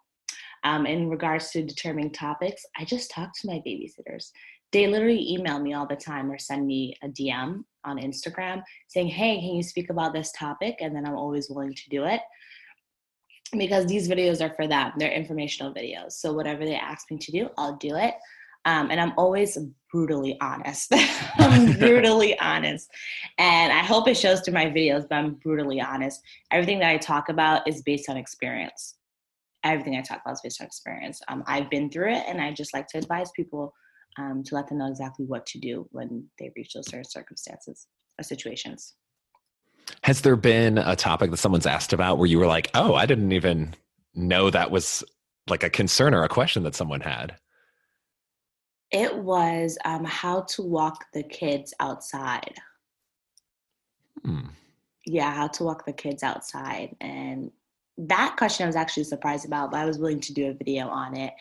Um, 0.64 0.86
in 0.86 1.10
regards 1.10 1.52
to 1.52 1.64
determining 1.64 2.12
topics, 2.12 2.66
I 2.78 2.86
just 2.86 3.12
talk 3.12 3.32
to 3.34 3.48
my 3.48 3.62
babysitters. 3.68 4.32
They 4.72 4.88
literally 4.88 5.32
email 5.32 5.60
me 5.60 5.74
all 5.74 5.86
the 5.86 5.96
time 5.96 6.32
or 6.32 6.40
send 6.40 6.66
me 6.66 6.96
a 7.04 7.08
DM 7.10 7.64
on 7.84 8.00
Instagram 8.00 8.64
saying, 8.88 9.10
Hey, 9.10 9.36
can 9.36 9.56
you 9.56 9.62
speak 9.62 9.90
about 9.90 10.14
this 10.14 10.32
topic? 10.32 10.78
And 10.80 10.96
then 10.96 11.06
I'm 11.06 11.16
always 11.16 11.50
willing 11.50 11.74
to 11.74 11.90
do 11.90 12.06
it 12.06 12.22
because 13.58 13.86
these 13.86 14.08
videos 14.08 14.42
are 14.42 14.54
for 14.56 14.68
them. 14.68 14.92
They're 14.98 15.12
informational 15.12 15.74
videos. 15.74 16.14
So 16.14 16.34
whatever 16.34 16.66
they 16.66 16.76
ask 16.76 17.10
me 17.12 17.18
to 17.18 17.32
do, 17.32 17.50
I'll 17.58 17.78
do 17.78 17.96
it. 17.96 18.16
Um, 18.66 18.92
and 18.92 19.00
I'm 19.00 19.14
always 19.18 19.58
brutally 19.92 20.38
honest. 20.42 20.94
I'm 21.38 21.74
brutally 21.80 22.38
honest. 22.40 22.90
And 23.38 23.74
I 23.74 23.80
hope 23.80 24.08
it 24.08 24.16
shows 24.16 24.42
through 24.42 24.54
my 24.54 24.68
videos, 24.68 25.06
but 25.10 25.16
I'm 25.16 25.36
brutally 25.36 25.82
honest. 25.82 26.22
Everything 26.52 26.80
that 26.80 26.90
I 26.90 26.98
talk 26.98 27.30
about 27.30 27.68
is 27.68 27.82
based 27.82 28.10
on 28.10 28.18
experience. 28.18 28.96
Everything 29.66 29.96
I 29.96 30.02
talk 30.02 30.22
about 30.26 30.36
is 30.36 30.42
based 30.42 30.62
on 30.62 30.68
experience. 30.68 31.22
Um, 31.28 31.44
I've 31.48 31.70
been 31.70 31.90
through 31.90 32.14
it, 32.14 32.24
and 32.28 32.42
I 32.42 32.52
just 32.54 32.74
like 32.74 32.88
to 32.88 32.98
advise 32.98 33.32
people 33.36 33.74
um, 34.18 34.44
to 34.46 34.56
let 34.56 34.68
them 34.68 34.78
know 34.78 34.90
exactly 34.90 35.26
what 35.26 35.46
to 35.48 35.60
do 35.60 35.88
when 35.92 36.26
they 36.40 36.52
reach 36.56 36.74
those 36.74 36.88
certain 36.88 37.06
circumstances 37.06 37.88
or 38.20 38.24
situations. 38.24 38.96
Has 40.04 40.22
there 40.22 40.36
been 40.36 40.78
a 40.78 40.96
topic 40.96 41.32
that 41.32 41.38
someone's 41.38 41.66
asked 41.66 41.94
about 41.94 42.18
where 42.18 42.28
you 42.28 42.40
were 42.40 42.48
like, 42.48 42.70
oh, 42.74 42.96
I 42.96 43.06
didn't 43.06 43.32
even 43.32 43.76
know 44.16 44.50
that 44.50 44.72
was 44.72 45.04
like 45.48 45.64
a 45.64 45.70
concern 45.70 46.14
or 46.14 46.24
a 46.24 46.30
question 46.30 46.64
that 46.64 46.76
someone 46.76 47.02
had? 47.02 47.36
It 48.92 49.18
was 49.18 49.78
um, 49.86 50.04
how 50.06 50.42
to 50.42 50.62
walk 50.62 51.06
the 51.14 51.24
kids 51.24 51.74
outside. 51.80 52.56
Hmm. 54.24 54.50
Yeah, 55.06 55.34
how 55.34 55.48
to 55.48 55.64
walk 55.64 55.86
the 55.86 55.94
kids 55.94 56.24
outside. 56.24 56.96
And 57.02 57.52
that 58.08 58.36
question 58.38 58.64
I 58.64 58.68
was 58.68 58.76
actually 58.76 59.04
surprised 59.04 59.46
about, 59.46 59.72
but 59.72 59.80
I 59.80 59.86
was 59.86 59.98
willing 59.98 60.20
to 60.22 60.34
do 60.34 60.50
a 60.50 60.54
video 60.54 60.88
on 60.88 61.16
it. 61.16 61.34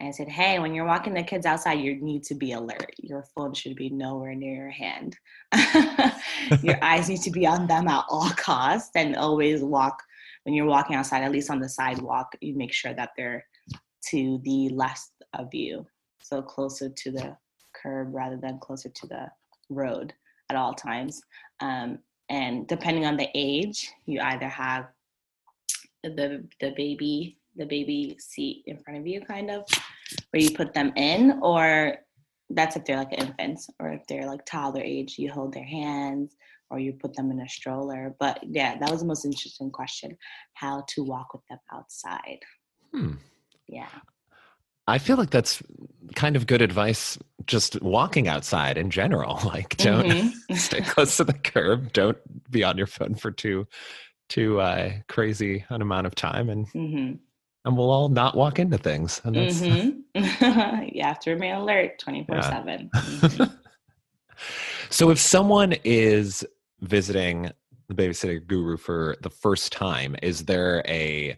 And 0.00 0.08
I 0.08 0.12
said, 0.12 0.28
hey, 0.28 0.58
when 0.58 0.74
you're 0.74 0.86
walking 0.86 1.14
the 1.14 1.22
kids 1.22 1.46
outside, 1.46 1.80
you 1.80 1.96
need 1.96 2.22
to 2.24 2.34
be 2.34 2.52
alert. 2.52 2.94
Your 2.98 3.24
phone 3.34 3.54
should 3.54 3.76
be 3.76 3.90
nowhere 3.90 4.34
near 4.34 4.54
your 4.54 4.70
hand. 4.70 5.16
your 6.62 6.82
eyes 6.82 7.08
need 7.08 7.22
to 7.22 7.30
be 7.30 7.46
on 7.46 7.66
them 7.66 7.88
at 7.88 8.04
all 8.08 8.30
costs 8.30 8.90
and 8.94 9.16
always 9.16 9.62
walk 9.62 10.02
when 10.46 10.54
you're 10.54 10.66
walking 10.66 10.94
outside, 10.94 11.24
at 11.24 11.32
least 11.32 11.50
on 11.50 11.58
the 11.58 11.68
sidewalk, 11.68 12.36
you 12.40 12.54
make 12.54 12.72
sure 12.72 12.94
that 12.94 13.10
they're 13.16 13.44
to 14.10 14.40
the 14.44 14.68
left 14.68 15.10
of 15.34 15.52
you. 15.52 15.84
So 16.22 16.40
closer 16.40 16.88
to 16.88 17.10
the 17.10 17.36
curb 17.74 18.14
rather 18.14 18.36
than 18.36 18.60
closer 18.60 18.88
to 18.88 19.06
the 19.08 19.26
road 19.70 20.14
at 20.48 20.56
all 20.56 20.72
times. 20.72 21.20
Um, 21.58 21.98
and 22.28 22.68
depending 22.68 23.06
on 23.06 23.16
the 23.16 23.28
age, 23.34 23.90
you 24.06 24.20
either 24.20 24.46
have 24.48 24.86
the 26.10 26.46
the 26.60 26.72
baby 26.76 27.38
the 27.56 27.66
baby 27.66 28.16
seat 28.18 28.64
in 28.66 28.78
front 28.78 28.98
of 28.98 29.06
you 29.06 29.20
kind 29.20 29.50
of 29.50 29.64
where 30.30 30.42
you 30.42 30.50
put 30.50 30.74
them 30.74 30.92
in 30.96 31.38
or 31.42 31.96
that's 32.50 32.76
if 32.76 32.84
they're 32.84 32.98
like 32.98 33.18
infants 33.18 33.68
or 33.80 33.92
if 33.92 34.06
they're 34.06 34.26
like 34.26 34.44
toddler 34.46 34.82
age 34.82 35.16
you 35.18 35.30
hold 35.30 35.52
their 35.52 35.64
hands 35.64 36.36
or 36.70 36.78
you 36.78 36.92
put 36.92 37.14
them 37.14 37.30
in 37.30 37.40
a 37.40 37.48
stroller 37.48 38.14
but 38.20 38.38
yeah 38.42 38.76
that 38.78 38.90
was 38.90 39.00
the 39.00 39.06
most 39.06 39.24
interesting 39.24 39.70
question 39.70 40.16
how 40.54 40.84
to 40.88 41.02
walk 41.02 41.32
with 41.32 41.42
them 41.48 41.58
outside 41.72 42.38
hmm. 42.92 43.12
yeah 43.66 43.88
I 44.88 44.98
feel 44.98 45.16
like 45.16 45.30
that's 45.30 45.62
kind 46.14 46.36
of 46.36 46.46
good 46.46 46.62
advice 46.62 47.18
just 47.46 47.80
walking 47.82 48.28
outside 48.28 48.78
in 48.78 48.90
general. 48.90 49.40
Like 49.46 49.76
don't 49.76 50.06
mm-hmm. 50.06 50.54
stay 50.54 50.80
close 50.80 51.16
to 51.16 51.24
the 51.24 51.32
curb, 51.32 51.92
don't 51.92 52.18
be 52.50 52.62
on 52.62 52.76
your 52.76 52.86
phone 52.86 53.14
for 53.14 53.30
too 53.30 53.66
too 54.28 54.60
uh, 54.60 54.92
crazy 55.08 55.64
an 55.68 55.82
amount 55.82 56.06
of 56.06 56.14
time 56.14 56.48
and 56.48 56.66
mm-hmm. 56.72 57.14
and 57.64 57.76
we'll 57.76 57.90
all 57.90 58.08
not 58.08 58.36
walk 58.36 58.58
into 58.58 58.78
things 58.78 59.20
and 59.24 59.36
that's 59.36 59.60
mm-hmm. 59.60 60.84
you 60.92 61.02
have 61.02 61.18
to 61.20 61.30
remain 61.30 61.54
alert 61.54 61.98
24 61.98 62.36
yeah. 62.36 62.40
7 62.40 62.90
mm-hmm. 62.94 63.54
so 64.90 65.10
if 65.10 65.18
someone 65.18 65.74
is 65.84 66.44
visiting 66.80 67.50
the 67.88 67.94
babysitter 67.94 68.44
guru 68.46 68.76
for 68.76 69.16
the 69.22 69.30
first 69.30 69.72
time 69.72 70.16
is 70.22 70.44
there 70.44 70.82
a 70.86 71.36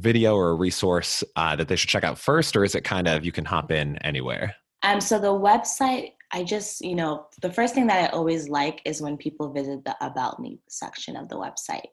video 0.00 0.36
or 0.36 0.50
a 0.50 0.54
resource 0.54 1.24
uh, 1.36 1.56
that 1.56 1.66
they 1.66 1.76
should 1.76 1.90
check 1.90 2.04
out 2.04 2.18
first 2.18 2.56
or 2.56 2.64
is 2.64 2.74
it 2.74 2.84
kind 2.84 3.08
of 3.08 3.24
you 3.24 3.32
can 3.32 3.44
hop 3.44 3.70
in 3.70 3.96
anywhere 3.98 4.54
um 4.82 5.00
so 5.00 5.18
the 5.18 5.26
website 5.28 6.12
I 6.32 6.44
just, 6.44 6.84
you 6.84 6.94
know, 6.94 7.26
the 7.40 7.52
first 7.52 7.74
thing 7.74 7.86
that 7.86 8.10
I 8.10 8.14
always 8.14 8.48
like 8.48 8.82
is 8.84 9.00
when 9.00 9.16
people 9.16 9.52
visit 9.52 9.84
the 9.84 9.96
About 10.00 10.40
Me 10.40 10.60
section 10.68 11.16
of 11.16 11.28
the 11.28 11.36
website. 11.36 11.88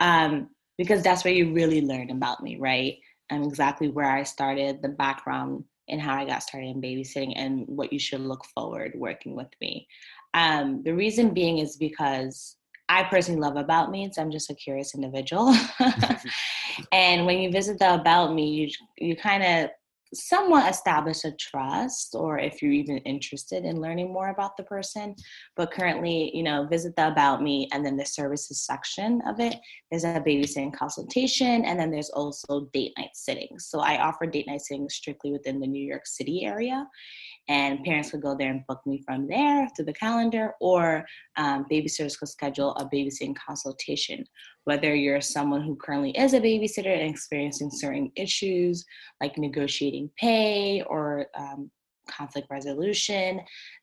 Um, 0.00 0.50
because 0.78 1.02
that's 1.02 1.24
where 1.24 1.32
you 1.32 1.52
really 1.52 1.80
learn 1.80 2.10
about 2.10 2.42
me, 2.42 2.56
right? 2.56 2.96
And 3.30 3.44
exactly 3.44 3.88
where 3.88 4.10
I 4.10 4.24
started, 4.24 4.82
the 4.82 4.90
background 4.90 5.64
and 5.88 6.00
how 6.00 6.16
I 6.16 6.24
got 6.24 6.42
started 6.42 6.68
in 6.68 6.82
babysitting, 6.82 7.32
and 7.36 7.64
what 7.66 7.92
you 7.92 7.98
should 7.98 8.20
look 8.20 8.44
forward 8.54 8.92
working 8.96 9.36
with 9.36 9.48
me. 9.60 9.86
Um, 10.34 10.82
the 10.82 10.92
reason 10.92 11.32
being 11.32 11.58
is 11.58 11.76
because 11.76 12.56
I 12.88 13.04
personally 13.04 13.40
love 13.40 13.56
About 13.56 13.90
Me. 13.90 14.10
So 14.12 14.20
I'm 14.20 14.30
just 14.30 14.50
a 14.50 14.54
curious 14.54 14.94
individual. 14.94 15.54
and 16.92 17.24
when 17.24 17.38
you 17.38 17.50
visit 17.50 17.78
the 17.78 17.94
About 17.94 18.34
Me, 18.34 18.48
you 18.48 18.68
you 18.98 19.16
kind 19.16 19.42
of 19.42 19.70
somewhat 20.14 20.70
establish 20.70 21.24
a 21.24 21.32
trust 21.32 22.14
or 22.14 22.38
if 22.38 22.62
you're 22.62 22.72
even 22.72 22.98
interested 22.98 23.64
in 23.64 23.80
learning 23.80 24.12
more 24.12 24.28
about 24.28 24.56
the 24.56 24.62
person 24.62 25.14
but 25.56 25.70
currently 25.70 26.30
you 26.34 26.42
know 26.42 26.66
visit 26.66 26.94
the 26.96 27.08
about 27.08 27.42
me 27.42 27.68
and 27.72 27.84
then 27.84 27.96
the 27.96 28.04
services 28.04 28.60
section 28.60 29.22
of 29.26 29.40
it. 29.40 29.56
There's 29.90 30.04
a 30.04 30.20
babysitting 30.20 30.74
consultation 30.74 31.64
and 31.64 31.78
then 31.78 31.90
there's 31.90 32.10
also 32.10 32.68
date 32.72 32.92
night 32.98 33.10
sittings. 33.14 33.66
So 33.66 33.80
i 33.80 34.00
offer 34.00 34.26
date 34.26 34.46
night 34.46 34.60
sittings 34.60 34.94
strictly 34.94 35.32
within 35.32 35.60
the 35.60 35.66
new 35.66 35.84
york 35.84 36.06
city 36.06 36.44
area 36.44 36.86
and 37.48 37.84
parents 37.84 38.10
could 38.10 38.22
go 38.22 38.36
there 38.36 38.50
and 38.50 38.66
book 38.66 38.80
me 38.86 39.02
from 39.06 39.28
there 39.28 39.68
through 39.74 39.84
the 39.84 39.92
calendar 39.92 40.54
or 40.60 41.04
um, 41.36 41.64
babysitters 41.70 42.18
could 42.18 42.28
schedule 42.28 42.74
a 42.74 42.86
babysitting 42.86 43.36
consultation. 43.36 44.24
Whether 44.64 44.94
you're 44.94 45.20
someone 45.20 45.62
who 45.62 45.76
currently 45.76 46.10
is 46.10 46.34
a 46.34 46.40
babysitter 46.40 46.92
and 46.92 47.08
experiencing 47.08 47.70
certain 47.70 48.10
issues 48.16 48.84
like 49.20 49.38
negotiating 49.38 50.10
pay 50.18 50.82
or 50.82 51.26
um, 51.38 51.70
conflict 52.08 52.46
resolution 52.50 53.40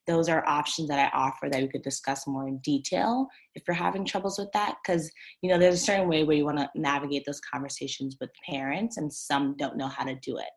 those 0.07 0.29
are 0.29 0.47
options 0.47 0.87
that 0.87 0.97
i 0.97 1.17
offer 1.17 1.49
that 1.49 1.61
we 1.61 1.67
could 1.67 1.81
discuss 1.81 2.25
more 2.25 2.47
in 2.47 2.57
detail 2.59 3.27
if 3.55 3.63
you're 3.67 3.75
having 3.75 4.05
troubles 4.05 4.37
with 4.37 4.51
that. 4.53 4.77
Because 4.83 5.11
you 5.41 5.49
know 5.49 5.57
there's 5.57 5.75
a 5.75 5.85
certain 5.85 6.07
way 6.07 6.23
where 6.23 6.35
you 6.35 6.45
want 6.45 6.57
to 6.57 6.69
navigate 6.75 7.25
those 7.25 7.41
conversations 7.41 8.17
with 8.19 8.29
parents 8.49 8.97
and 8.97 9.11
some 9.11 9.55
don't 9.57 9.77
know 9.77 9.87
how 9.87 10.03
to 10.03 10.15
do 10.15 10.37
it. 10.37 10.49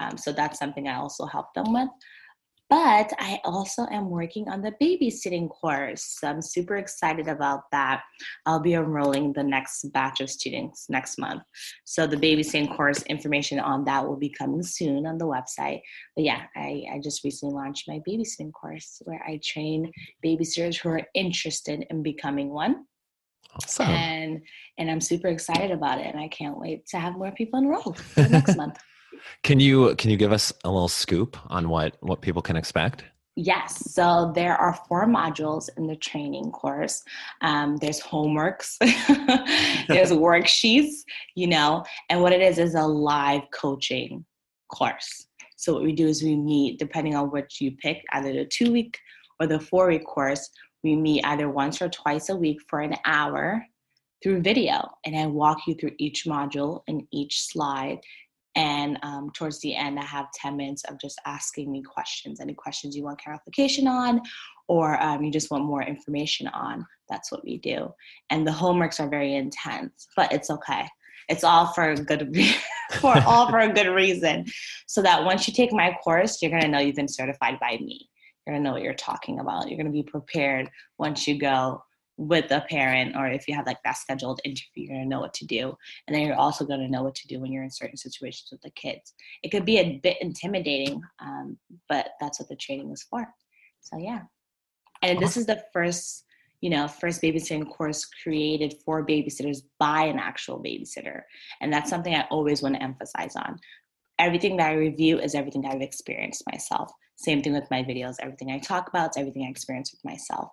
Um, 0.00 0.16
so 0.16 0.32
that's 0.32 0.58
something 0.58 0.88
i 0.88 0.96
also 0.96 1.26
help 1.26 1.52
them 1.54 1.72
with 1.72 1.88
but 2.72 3.12
I 3.18 3.38
also 3.44 3.86
am 3.90 4.08
working 4.08 4.48
on 4.48 4.62
the 4.62 4.72
babysitting 4.80 5.50
course. 5.50 6.16
So 6.18 6.26
I'm 6.26 6.40
super 6.40 6.76
excited 6.76 7.28
about 7.28 7.64
that. 7.70 8.02
I'll 8.46 8.60
be 8.60 8.72
enrolling 8.72 9.34
the 9.34 9.42
next 9.42 9.92
batch 9.92 10.22
of 10.22 10.30
students 10.30 10.86
next 10.88 11.18
month. 11.18 11.42
So 11.84 12.06
the 12.06 12.16
babysitting 12.16 12.74
course 12.74 13.02
information 13.02 13.60
on 13.60 13.84
that 13.84 14.08
will 14.08 14.16
be 14.16 14.30
coming 14.30 14.62
soon 14.62 15.04
on 15.06 15.18
the 15.18 15.26
website. 15.26 15.82
But 16.16 16.24
yeah, 16.24 16.44
I, 16.56 16.84
I 16.94 17.00
just 17.04 17.24
recently 17.24 17.54
launched 17.54 17.88
my 17.88 18.00
babysitting 18.08 18.52
course 18.54 19.02
where 19.04 19.22
I 19.22 19.38
train 19.44 19.92
babysitters 20.24 20.78
who 20.78 20.88
are 20.88 21.06
interested 21.14 21.84
in 21.90 22.02
becoming 22.02 22.48
one. 22.54 22.86
Awesome. 23.54 23.86
And 23.86 24.40
and 24.78 24.90
I'm 24.90 25.02
super 25.02 25.28
excited 25.28 25.72
about 25.72 25.98
it, 25.98 26.06
and 26.06 26.18
I 26.18 26.28
can't 26.28 26.56
wait 26.56 26.86
to 26.86 26.98
have 26.98 27.18
more 27.18 27.32
people 27.32 27.58
enrolled 27.60 28.02
next 28.16 28.56
month. 28.56 28.78
Can 29.42 29.60
you 29.60 29.94
can 29.96 30.10
you 30.10 30.16
give 30.16 30.32
us 30.32 30.52
a 30.64 30.70
little 30.70 30.88
scoop 30.88 31.36
on 31.50 31.68
what 31.68 31.96
what 32.00 32.20
people 32.20 32.42
can 32.42 32.56
expect? 32.56 33.04
Yes, 33.34 33.90
so 33.94 34.30
there 34.34 34.54
are 34.54 34.78
four 34.86 35.06
modules 35.06 35.70
in 35.78 35.86
the 35.86 35.96
training 35.96 36.50
course. 36.50 37.02
Um, 37.40 37.78
there's 37.78 37.98
homeworks, 37.98 38.76
there's 39.88 40.10
worksheets, 40.26 40.96
you 41.34 41.46
know, 41.46 41.82
and 42.10 42.20
what 42.20 42.34
it 42.34 42.42
is 42.42 42.58
is 42.58 42.74
a 42.74 42.82
live 42.82 43.42
coaching 43.50 44.26
course. 44.68 45.28
So 45.56 45.72
what 45.72 45.82
we 45.82 45.92
do 45.92 46.08
is 46.08 46.22
we 46.22 46.36
meet, 46.36 46.78
depending 46.78 47.14
on 47.14 47.30
what 47.30 47.58
you 47.58 47.70
pick, 47.72 48.04
either 48.12 48.34
the 48.34 48.44
two 48.44 48.70
week 48.70 48.98
or 49.40 49.46
the 49.46 49.60
four 49.60 49.88
week 49.88 50.04
course. 50.04 50.50
We 50.84 50.96
meet 50.96 51.24
either 51.24 51.48
once 51.48 51.80
or 51.80 51.88
twice 51.88 52.28
a 52.28 52.36
week 52.36 52.58
for 52.68 52.80
an 52.80 52.96
hour 53.06 53.64
through 54.22 54.42
video, 54.42 54.88
and 55.06 55.16
I 55.16 55.26
walk 55.26 55.58
you 55.66 55.74
through 55.74 55.92
each 55.98 56.26
module 56.26 56.82
and 56.86 57.02
each 57.12 57.42
slide 57.42 58.00
and 58.54 58.98
um, 59.02 59.30
towards 59.34 59.60
the 59.60 59.74
end, 59.74 59.98
I 59.98 60.04
have 60.04 60.26
10 60.34 60.56
minutes 60.56 60.84
of 60.84 61.00
just 61.00 61.20
asking 61.24 61.72
me 61.72 61.82
questions. 61.82 62.40
Any 62.40 62.54
questions 62.54 62.94
you 62.94 63.04
want 63.04 63.22
clarification 63.22 63.86
on, 63.86 64.20
or 64.68 65.02
um, 65.02 65.22
you 65.24 65.30
just 65.30 65.50
want 65.50 65.64
more 65.64 65.82
information 65.82 66.48
on, 66.48 66.86
that's 67.08 67.32
what 67.32 67.44
we 67.44 67.58
do. 67.58 67.92
And 68.30 68.46
the 68.46 68.52
homeworks 68.52 69.00
are 69.00 69.08
very 69.08 69.34
intense, 69.34 70.08
but 70.16 70.32
it's 70.32 70.50
okay. 70.50 70.86
It's 71.28 71.44
all 71.44 71.72
for 71.72 71.90
a 71.90 71.96
good 71.96 72.36
for 73.00 73.16
all 73.26 73.48
for 73.48 73.60
a 73.60 73.72
good 73.72 73.88
reason. 73.88 74.44
So 74.86 75.00
that 75.02 75.24
once 75.24 75.48
you 75.48 75.54
take 75.54 75.72
my 75.72 75.96
course, 76.04 76.42
you're 76.42 76.50
gonna 76.50 76.68
know 76.68 76.78
you've 76.78 76.96
been 76.96 77.08
certified 77.08 77.58
by 77.58 77.78
me. 77.78 78.08
You're 78.46 78.56
gonna 78.56 78.64
know 78.64 78.72
what 78.72 78.82
you're 78.82 78.94
talking 78.94 79.38
about. 79.38 79.68
You're 79.68 79.78
gonna 79.78 79.90
be 79.90 80.02
prepared 80.02 80.68
once 80.98 81.26
you 81.26 81.38
go 81.38 81.82
with 82.16 82.50
a 82.50 82.64
parent 82.68 83.16
or 83.16 83.26
if 83.26 83.48
you 83.48 83.54
have 83.54 83.66
like 83.66 83.82
that 83.84 83.96
scheduled 83.96 84.40
interview 84.44 84.84
you're 84.84 84.94
going 84.94 85.02
to 85.02 85.08
know 85.08 85.20
what 85.20 85.34
to 85.34 85.46
do. 85.46 85.76
And 86.06 86.14
then 86.14 86.26
you're 86.26 86.36
also 86.36 86.64
going 86.64 86.80
to 86.80 86.90
know 86.90 87.02
what 87.02 87.14
to 87.16 87.28
do 87.28 87.40
when 87.40 87.52
you're 87.52 87.64
in 87.64 87.70
certain 87.70 87.96
situations 87.96 88.48
with 88.50 88.60
the 88.62 88.70
kids. 88.70 89.14
It 89.42 89.50
could 89.50 89.64
be 89.64 89.78
a 89.78 89.98
bit 90.02 90.18
intimidating 90.20 91.02
um, 91.20 91.56
but 91.88 92.10
that's 92.20 92.38
what 92.38 92.48
the 92.48 92.56
training 92.56 92.90
is 92.92 93.02
for. 93.02 93.26
So 93.80 93.98
yeah. 93.98 94.22
And 95.02 95.18
this 95.18 95.36
is 95.36 95.46
the 95.46 95.62
first 95.72 96.24
you 96.60 96.70
know 96.70 96.86
first 96.86 97.20
babysitting 97.20 97.68
course 97.68 98.04
created 98.22 98.74
for 98.84 99.04
babysitters 99.04 99.62
by 99.78 100.04
an 100.04 100.18
actual 100.18 100.62
babysitter. 100.62 101.22
And 101.60 101.72
that's 101.72 101.90
something 101.90 102.14
i 102.14 102.26
always 102.30 102.62
want 102.62 102.76
to 102.76 102.82
emphasize 102.82 103.36
on 103.36 103.58
everything 104.22 104.56
that 104.56 104.70
i 104.70 104.74
review 104.74 105.18
is 105.18 105.34
everything 105.34 105.62
that 105.62 105.74
i've 105.74 105.82
experienced 105.82 106.42
myself 106.50 106.90
same 107.22 107.40
thing 107.40 107.52
with 107.52 107.70
my 107.70 107.82
videos. 107.84 108.16
Everything 108.20 108.50
I 108.50 108.58
talk 108.58 108.88
about 108.88 109.10
is 109.10 109.16
everything 109.16 109.44
I 109.46 109.50
experience 109.50 109.92
with 109.92 110.04
myself. 110.04 110.50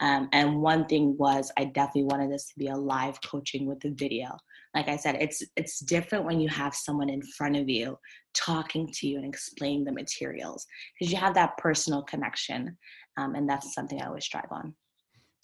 Um, 0.00 0.28
and 0.32 0.60
one 0.60 0.86
thing 0.86 1.16
was 1.18 1.50
I 1.58 1.64
definitely 1.64 2.04
wanted 2.04 2.30
this 2.30 2.48
to 2.48 2.58
be 2.58 2.68
a 2.68 2.76
live 2.76 3.18
coaching 3.22 3.66
with 3.66 3.80
the 3.80 3.90
video. 3.90 4.36
Like 4.74 4.88
I 4.88 4.96
said, 4.96 5.16
it's 5.20 5.42
it's 5.56 5.80
different 5.80 6.24
when 6.24 6.40
you 6.40 6.48
have 6.48 6.74
someone 6.74 7.10
in 7.10 7.22
front 7.22 7.56
of 7.56 7.68
you 7.68 7.98
talking 8.34 8.88
to 8.94 9.08
you 9.08 9.18
and 9.18 9.26
explaining 9.26 9.84
the 9.84 9.92
materials 9.92 10.64
because 10.94 11.12
you 11.12 11.18
have 11.18 11.34
that 11.34 11.58
personal 11.58 12.02
connection, 12.02 12.78
um, 13.16 13.34
and 13.34 13.48
that's 13.48 13.74
something 13.74 14.00
I 14.00 14.06
always 14.06 14.24
strive 14.24 14.50
on. 14.52 14.74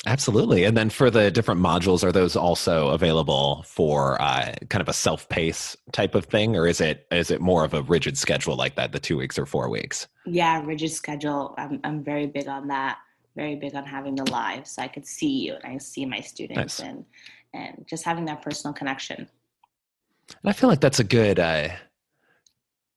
Absolutely. 0.06 0.64
And 0.64 0.76
then 0.76 0.90
for 0.90 1.10
the 1.10 1.30
different 1.30 1.60
modules, 1.60 2.04
are 2.04 2.12
those 2.12 2.36
also 2.36 2.88
available 2.88 3.64
for 3.66 4.20
uh, 4.22 4.54
kind 4.68 4.80
of 4.80 4.88
a 4.88 4.92
self 4.92 5.28
pace 5.28 5.76
type 5.92 6.14
of 6.14 6.26
thing, 6.26 6.56
or 6.56 6.68
is 6.68 6.80
it 6.80 7.06
is 7.10 7.30
it 7.30 7.40
more 7.40 7.64
of 7.64 7.74
a 7.74 7.82
rigid 7.82 8.16
schedule 8.16 8.54
like 8.54 8.76
that, 8.76 8.92
the 8.92 9.00
two 9.00 9.16
weeks 9.16 9.38
or 9.38 9.44
four 9.44 9.68
weeks? 9.68 10.06
Yeah, 10.24 10.62
rigid 10.64 10.92
schedule. 10.92 11.54
I'm 11.58 11.80
I'm 11.82 12.04
very 12.04 12.26
big 12.26 12.46
on 12.46 12.68
that. 12.68 12.98
Very 13.34 13.56
big 13.56 13.74
on 13.74 13.84
having 13.84 14.14
the 14.14 14.30
live, 14.30 14.68
so 14.68 14.82
I 14.82 14.88
could 14.88 15.06
see 15.06 15.46
you 15.46 15.54
and 15.54 15.74
I 15.74 15.78
see 15.78 16.06
my 16.06 16.20
students 16.20 16.78
nice. 16.78 16.88
and 16.88 17.04
and 17.52 17.84
just 17.88 18.04
having 18.04 18.24
that 18.26 18.40
personal 18.40 18.74
connection. 18.74 19.18
And 19.18 20.50
I 20.50 20.52
feel 20.52 20.68
like 20.68 20.80
that's 20.80 21.00
a 21.00 21.04
good. 21.04 21.40
Uh, 21.40 21.70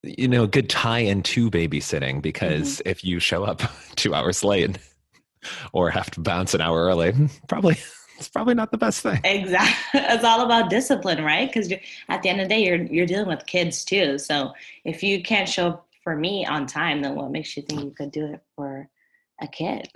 you 0.04 0.28
know, 0.28 0.46
a 0.46 0.48
good 0.48 0.68
tie 0.68 1.00
into 1.00 1.52
babysitting 1.52 2.24
because 2.24 2.78
mm-hmm. 2.78 2.90
if 2.90 3.04
you 3.04 3.20
show 3.20 3.44
up 3.44 3.62
two 3.96 4.16
hours 4.16 4.44
late 4.44 4.80
or 5.74 5.90
have 5.90 6.12
to 6.12 6.22
bounce 6.22 6.54
an 6.54 6.62
hour 6.62 6.86
early, 6.86 7.14
probably 7.48 7.78
it's 8.22 8.30
probably 8.30 8.54
not 8.54 8.70
the 8.70 8.78
best 8.78 9.02
thing. 9.02 9.20
Exactly. 9.24 10.02
It's 10.12 10.24
all 10.24 10.42
about 10.46 10.70
discipline, 10.70 11.24
right? 11.24 11.52
Because 11.52 11.74
at 12.08 12.22
the 12.22 12.30
end 12.30 12.40
of 12.40 12.48
the 12.48 12.56
day, 12.56 12.64
you're 12.64 12.84
you're 12.84 13.06
dealing 13.06 13.28
with 13.28 13.46
kids 13.48 13.84
too. 13.84 14.18
So 14.20 14.54
if 14.86 15.02
you 15.02 15.24
can't 15.24 15.50
show 15.50 15.68
up 15.70 15.88
for 16.04 16.16
me 16.16 16.46
on 16.46 16.68
time, 16.68 17.02
then 17.02 17.16
what 17.16 17.32
makes 17.32 17.58
you 17.58 17.64
think 17.64 17.82
you 17.82 17.92
could 17.92 18.12
do 18.12 18.26
it 18.28 18.42
for 18.56 18.88
a 19.42 19.48
kid 19.48 19.90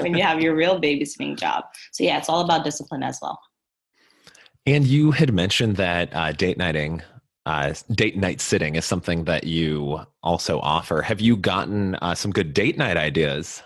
when 0.00 0.16
you 0.16 0.22
have 0.22 0.40
your 0.40 0.56
real 0.56 0.80
babysitting 0.80 1.38
job? 1.38 1.64
So 1.92 2.02
yeah, 2.02 2.18
it's 2.18 2.28
all 2.28 2.40
about 2.40 2.64
discipline 2.64 3.04
as 3.04 3.20
well. 3.22 3.40
And 4.66 4.84
you 4.84 5.12
had 5.12 5.32
mentioned 5.32 5.76
that 5.76 6.14
uh, 6.14 6.32
date 6.32 6.58
nighting 6.58 7.02
uh, 7.46 7.72
date 7.92 8.16
night 8.16 8.40
sitting 8.40 8.74
is 8.74 8.84
something 8.84 9.24
that 9.24 9.44
you 9.44 10.00
also 10.22 10.60
offer. 10.60 11.00
Have 11.00 11.20
you 11.20 11.36
gotten 11.36 11.94
uh, 11.96 12.14
some 12.14 12.30
good 12.30 12.52
date 12.52 12.76
night 12.76 12.96
ideas 12.96 13.62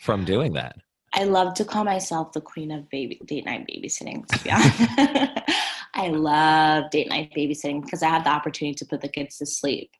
from 0.00 0.24
doing 0.24 0.52
that? 0.54 0.76
I 1.12 1.24
love 1.24 1.54
to 1.54 1.64
call 1.64 1.84
myself 1.84 2.32
the 2.32 2.40
queen 2.40 2.70
of 2.70 2.88
baby 2.88 3.20
date 3.24 3.44
night 3.44 3.66
babysitting. 3.66 4.24
Honest, 4.50 5.40
I 5.94 6.08
love 6.08 6.90
date 6.90 7.08
night 7.08 7.32
babysitting 7.36 7.82
because 7.84 8.02
I 8.02 8.08
have 8.08 8.24
the 8.24 8.30
opportunity 8.30 8.74
to 8.76 8.86
put 8.86 9.00
the 9.00 9.08
kids 9.08 9.38
to 9.38 9.46
sleep, 9.46 9.90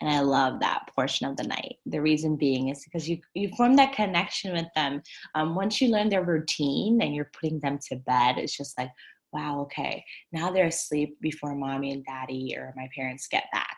and 0.00 0.08
I 0.08 0.20
love 0.20 0.60
that 0.60 0.88
portion 0.94 1.26
of 1.26 1.36
the 1.36 1.44
night. 1.44 1.76
The 1.86 2.00
reason 2.00 2.36
being 2.36 2.68
is 2.68 2.84
because 2.84 3.08
you 3.08 3.18
you 3.34 3.48
form 3.56 3.74
that 3.76 3.94
connection 3.94 4.52
with 4.52 4.68
them. 4.76 5.02
Um, 5.34 5.56
once 5.56 5.80
you 5.80 5.88
learn 5.88 6.08
their 6.08 6.24
routine 6.24 7.02
and 7.02 7.14
you're 7.14 7.30
putting 7.38 7.58
them 7.58 7.78
to 7.88 7.96
bed, 7.96 8.38
it's 8.38 8.56
just 8.56 8.78
like, 8.78 8.90
wow, 9.32 9.60
okay, 9.62 10.04
now 10.32 10.50
they're 10.50 10.66
asleep 10.66 11.16
before 11.20 11.56
mommy 11.56 11.90
and 11.90 12.04
daddy 12.04 12.54
or 12.56 12.72
my 12.76 12.88
parents 12.94 13.26
get 13.26 13.44
back. 13.52 13.76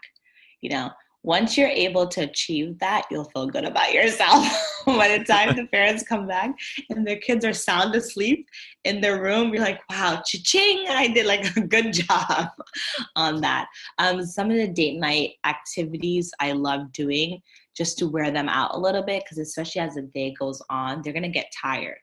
You 0.61 0.71
know, 0.71 0.91
once 1.23 1.59
you're 1.59 1.69
able 1.69 2.07
to 2.07 2.23
achieve 2.23 2.79
that, 2.79 3.05
you'll 3.11 3.25
feel 3.25 3.47
good 3.47 3.65
about 3.65 3.93
yourself. 3.93 4.47
By 4.87 5.19
the 5.19 5.25
time 5.25 5.57
the 5.57 5.67
parents 5.67 6.05
come 6.05 6.27
back 6.27 6.55
and 6.91 7.07
their 7.07 7.19
kids 7.19 7.45
are 7.45 7.53
sound 7.53 7.95
asleep 7.97 8.49
in 8.85 9.01
their 9.01 9.21
room, 9.21 9.53
you're 9.53 9.63
like, 9.63 9.81
wow, 9.91 10.23
cha-ching, 10.25 10.87
I 10.89 11.09
did 11.09 11.27
like 11.27 11.57
a 11.57 11.61
good 11.61 11.93
job 12.09 12.51
on 13.17 13.41
that. 13.41 13.67
Um, 13.99 14.25
some 14.25 14.51
of 14.51 14.57
the 14.57 14.69
date 14.69 14.99
night 14.99 15.33
activities 15.45 16.31
I 16.39 16.53
love 16.53 16.93
doing 16.93 17.41
just 17.77 17.99
to 17.99 18.09
wear 18.09 18.31
them 18.31 18.49
out 18.49 18.75
a 18.75 18.79
little 18.79 19.03
bit, 19.03 19.25
because 19.25 19.39
especially 19.39 19.83
as 19.83 19.95
the 19.95 20.03
day 20.03 20.35
goes 20.39 20.63
on, 20.71 21.03
they're 21.03 21.13
gonna 21.13 21.29
get 21.29 21.53
tired 21.61 21.99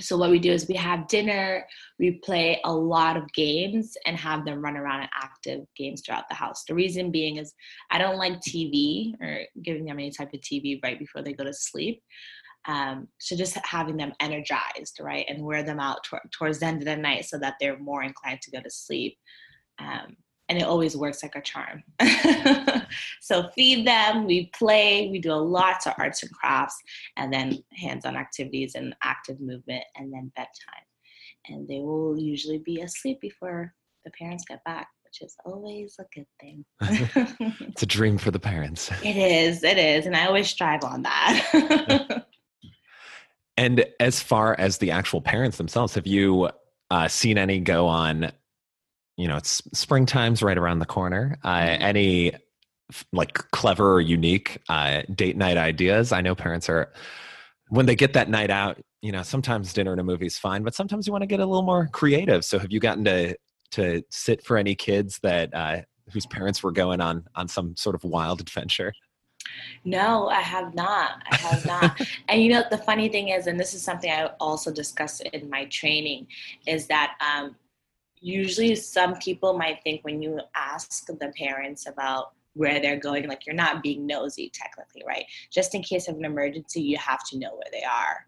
so 0.00 0.16
what 0.16 0.30
we 0.30 0.38
do 0.38 0.52
is 0.52 0.68
we 0.68 0.74
have 0.74 1.08
dinner 1.08 1.64
we 1.98 2.20
play 2.22 2.60
a 2.64 2.72
lot 2.72 3.16
of 3.16 3.30
games 3.32 3.96
and 4.06 4.16
have 4.16 4.44
them 4.44 4.62
run 4.62 4.76
around 4.76 5.02
in 5.02 5.08
active 5.14 5.62
games 5.76 6.02
throughout 6.04 6.28
the 6.28 6.34
house. 6.34 6.64
The 6.64 6.74
reason 6.74 7.10
being 7.10 7.36
is 7.36 7.54
i 7.90 7.98
don't 7.98 8.18
like 8.18 8.40
tv 8.40 9.14
or 9.20 9.40
giving 9.62 9.84
them 9.86 9.98
any 9.98 10.10
type 10.10 10.32
of 10.34 10.40
tv 10.40 10.82
right 10.82 10.98
before 10.98 11.22
they 11.22 11.32
go 11.32 11.44
to 11.44 11.54
sleep. 11.54 12.02
Um, 12.68 13.06
so 13.20 13.36
just 13.36 13.56
having 13.64 13.96
them 13.96 14.12
energized 14.20 14.98
right 15.00 15.24
and 15.28 15.44
wear 15.44 15.62
them 15.62 15.78
out 15.78 15.98
t- 16.10 16.16
towards 16.36 16.58
the 16.58 16.66
end 16.66 16.78
of 16.78 16.86
the 16.86 16.96
night 16.96 17.24
so 17.24 17.38
that 17.38 17.54
they're 17.60 17.78
more 17.78 18.02
inclined 18.02 18.42
to 18.42 18.50
go 18.50 18.60
to 18.60 18.70
sleep. 18.70 19.16
Um, 19.78 20.16
and 20.48 20.58
it 20.58 20.64
always 20.64 20.96
works 20.96 21.22
like 21.22 21.34
a 21.34 21.40
charm. 21.40 21.82
so 23.20 23.48
feed 23.54 23.86
them, 23.86 24.26
we 24.26 24.46
play, 24.56 25.08
we 25.10 25.18
do 25.18 25.32
lots 25.34 25.86
of 25.86 25.94
arts 25.98 26.22
and 26.22 26.32
crafts, 26.32 26.76
and 27.16 27.32
then 27.32 27.62
hands-on 27.74 28.16
activities 28.16 28.74
and 28.74 28.94
active 29.02 29.40
movement, 29.40 29.84
and 29.96 30.12
then 30.12 30.30
bedtime. 30.36 30.84
And 31.48 31.66
they 31.68 31.80
will 31.80 32.18
usually 32.18 32.58
be 32.58 32.80
asleep 32.80 33.20
before 33.20 33.74
the 34.04 34.10
parents 34.12 34.44
get 34.46 34.62
back, 34.64 34.88
which 35.04 35.20
is 35.20 35.36
always 35.44 35.96
a 35.98 36.04
good 36.14 36.26
thing. 36.40 36.64
it's 37.68 37.82
a 37.82 37.86
dream 37.86 38.18
for 38.18 38.30
the 38.30 38.40
parents. 38.40 38.90
It 39.02 39.16
is, 39.16 39.64
it 39.64 39.78
is, 39.78 40.06
and 40.06 40.16
I 40.16 40.26
always 40.26 40.48
strive 40.48 40.84
on 40.84 41.02
that. 41.02 42.26
and 43.56 43.84
as 43.98 44.20
far 44.20 44.54
as 44.58 44.78
the 44.78 44.92
actual 44.92 45.20
parents 45.20 45.56
themselves, 45.56 45.94
have 45.94 46.06
you 46.06 46.50
uh, 46.90 47.08
seen 47.08 47.36
any 47.36 47.58
go 47.58 47.88
on 47.88 48.30
you 49.16 49.26
know 49.26 49.36
it's 49.36 49.62
springtime's 49.72 50.42
right 50.42 50.58
around 50.58 50.78
the 50.78 50.86
corner 50.86 51.38
uh, 51.44 51.56
mm-hmm. 51.56 51.82
any 51.82 52.32
like 53.12 53.34
clever 53.50 53.94
or 53.94 54.00
unique 54.00 54.58
uh, 54.68 55.02
date 55.14 55.36
night 55.36 55.56
ideas 55.56 56.12
i 56.12 56.20
know 56.20 56.34
parents 56.34 56.68
are 56.68 56.92
when 57.68 57.86
they 57.86 57.96
get 57.96 58.12
that 58.12 58.28
night 58.28 58.50
out 58.50 58.80
you 59.02 59.12
know 59.12 59.22
sometimes 59.22 59.72
dinner 59.72 59.92
and 59.92 60.00
a 60.00 60.04
movie 60.04 60.26
is 60.26 60.38
fine 60.38 60.62
but 60.62 60.74
sometimes 60.74 61.06
you 61.06 61.12
want 61.12 61.22
to 61.22 61.26
get 61.26 61.40
a 61.40 61.46
little 61.46 61.62
more 61.62 61.88
creative 61.92 62.44
so 62.44 62.58
have 62.58 62.70
you 62.70 62.80
gotten 62.80 63.04
to 63.04 63.36
to 63.70 64.02
sit 64.10 64.44
for 64.44 64.56
any 64.56 64.74
kids 64.74 65.18
that 65.22 65.52
uh, 65.52 65.80
whose 66.12 66.26
parents 66.26 66.62
were 66.62 66.70
going 66.70 67.00
on 67.00 67.24
on 67.34 67.48
some 67.48 67.74
sort 67.76 67.94
of 67.94 68.04
wild 68.04 68.40
adventure 68.40 68.92
no, 69.84 70.28
I 70.28 70.40
have 70.40 70.74
not. 70.74 71.22
I 71.30 71.36
have 71.36 71.66
not. 71.66 72.00
and 72.28 72.42
you 72.42 72.50
know, 72.50 72.64
the 72.70 72.78
funny 72.78 73.08
thing 73.08 73.28
is, 73.28 73.46
and 73.46 73.58
this 73.58 73.74
is 73.74 73.82
something 73.82 74.10
I 74.10 74.30
also 74.40 74.72
discuss 74.72 75.20
in 75.20 75.48
my 75.48 75.66
training, 75.66 76.26
is 76.66 76.86
that 76.88 77.16
um, 77.20 77.54
usually 78.26 78.74
some 78.74 79.14
people 79.18 79.56
might 79.56 79.80
think 79.84 80.04
when 80.04 80.20
you 80.20 80.40
ask 80.56 81.06
the 81.06 81.32
parents 81.38 81.86
about 81.86 82.32
where 82.54 82.80
they're 82.80 82.98
going, 82.98 83.28
like 83.28 83.46
you're 83.46 83.54
not 83.54 83.82
being 83.84 84.04
nosy 84.04 84.50
technically, 84.52 85.04
right? 85.06 85.24
Just 85.50 85.74
in 85.76 85.82
case 85.82 86.08
of 86.08 86.16
an 86.16 86.24
emergency, 86.24 86.80
you 86.80 86.96
have 86.96 87.22
to 87.30 87.38
know 87.38 87.52
where 87.52 87.70
they 87.70 87.84
are. 87.84 88.26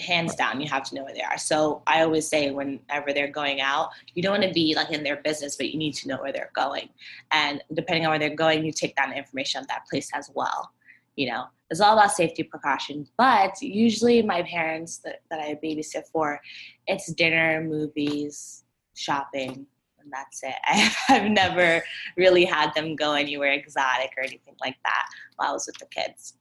hands 0.00 0.34
down 0.36 0.60
you 0.60 0.68
have 0.68 0.84
to 0.84 0.94
know 0.94 1.02
where 1.02 1.14
they 1.14 1.22
are 1.22 1.38
so 1.38 1.82
i 1.88 2.02
always 2.02 2.28
say 2.28 2.52
whenever 2.52 3.12
they're 3.12 3.26
going 3.40 3.60
out 3.60 3.88
you 4.14 4.22
don't 4.22 4.38
want 4.38 4.44
to 4.44 4.52
be 4.52 4.72
like 4.76 4.90
in 4.92 5.02
their 5.02 5.16
business 5.16 5.56
but 5.56 5.70
you 5.70 5.76
need 5.76 5.92
to 5.92 6.06
know 6.06 6.18
where 6.18 6.32
they're 6.32 6.52
going 6.54 6.88
and 7.32 7.60
depending 7.74 8.04
on 8.04 8.10
where 8.10 8.18
they're 8.20 8.44
going 8.44 8.64
you 8.64 8.70
take 8.70 8.94
that 8.94 9.16
information 9.16 9.60
of 9.60 9.66
that 9.66 9.84
place 9.90 10.08
as 10.14 10.30
well 10.34 10.70
you 11.18 11.28
know 11.28 11.44
it's 11.70 11.80
all 11.80 11.92
about 11.92 12.12
safety 12.12 12.42
precautions 12.42 13.10
but 13.18 13.60
usually 13.60 14.22
my 14.22 14.42
parents 14.42 14.98
that, 14.98 15.20
that 15.30 15.40
i 15.40 15.58
babysit 15.62 16.06
for 16.12 16.40
it's 16.86 17.12
dinner 17.12 17.62
movies 17.62 18.64
shopping 18.94 19.66
and 19.98 20.12
that's 20.12 20.42
it 20.42 20.54
I, 20.64 20.92
i've 21.08 21.30
never 21.30 21.82
really 22.16 22.44
had 22.44 22.72
them 22.74 22.96
go 22.96 23.14
anywhere 23.14 23.52
exotic 23.52 24.12
or 24.16 24.22
anything 24.22 24.54
like 24.60 24.76
that 24.84 25.06
while 25.36 25.50
i 25.50 25.52
was 25.52 25.66
with 25.66 25.78
the 25.78 25.86
kids 25.86 26.34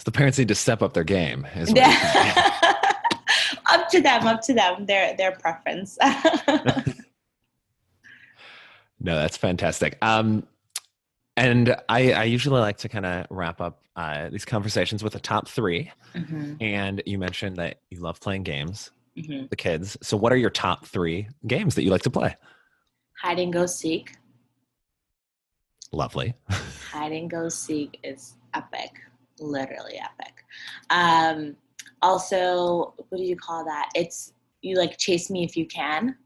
so 0.00 0.04
the 0.04 0.12
parents 0.12 0.38
need 0.38 0.48
to 0.48 0.54
step 0.54 0.80
up 0.80 0.94
their 0.94 1.04
game. 1.04 1.46
yeah. 1.66 2.54
up 3.70 3.90
to 3.90 4.00
them, 4.00 4.26
up 4.26 4.40
to 4.40 4.54
them, 4.54 4.86
their 4.86 5.14
their 5.14 5.32
preference. 5.32 5.98
no, 8.98 9.14
that's 9.14 9.36
fantastic. 9.36 9.98
Um, 10.00 10.46
and 11.40 11.76
I, 11.88 12.12
I 12.12 12.24
usually 12.24 12.60
like 12.60 12.78
to 12.78 12.88
kind 12.88 13.06
of 13.06 13.26
wrap 13.30 13.60
up 13.60 13.82
uh, 13.96 14.28
these 14.28 14.44
conversations 14.44 15.02
with 15.02 15.14
a 15.14 15.20
top 15.20 15.48
3 15.48 15.90
mm-hmm. 16.14 16.54
And 16.60 17.02
you 17.06 17.18
mentioned 17.18 17.56
that 17.56 17.80
you 17.90 18.00
love 18.00 18.20
playing 18.20 18.42
games, 18.42 18.90
mm-hmm. 19.16 19.46
the 19.48 19.56
kids. 19.56 19.96
So, 20.02 20.16
what 20.16 20.32
are 20.32 20.36
your 20.36 20.50
top 20.50 20.86
three 20.86 21.28
games 21.46 21.74
that 21.74 21.82
you 21.82 21.90
like 21.90 22.02
to 22.02 22.10
play? 22.10 22.36
Hide 23.20 23.38
and 23.38 23.52
go 23.52 23.66
seek. 23.66 24.16
Lovely. 25.92 26.34
Hide 26.90 27.12
and 27.12 27.28
go 27.30 27.48
seek 27.48 27.98
is 28.02 28.36
epic 28.54 29.00
literally 29.40 29.98
epic. 29.98 30.44
Um, 30.90 31.56
also, 32.02 32.94
what 33.08 33.18
do 33.18 33.24
you 33.24 33.36
call 33.36 33.64
that? 33.64 33.90
It's 33.94 34.32
you 34.62 34.76
like 34.76 34.98
chase 34.98 35.30
me 35.30 35.44
if 35.44 35.56
you 35.56 35.66
can. 35.66 36.16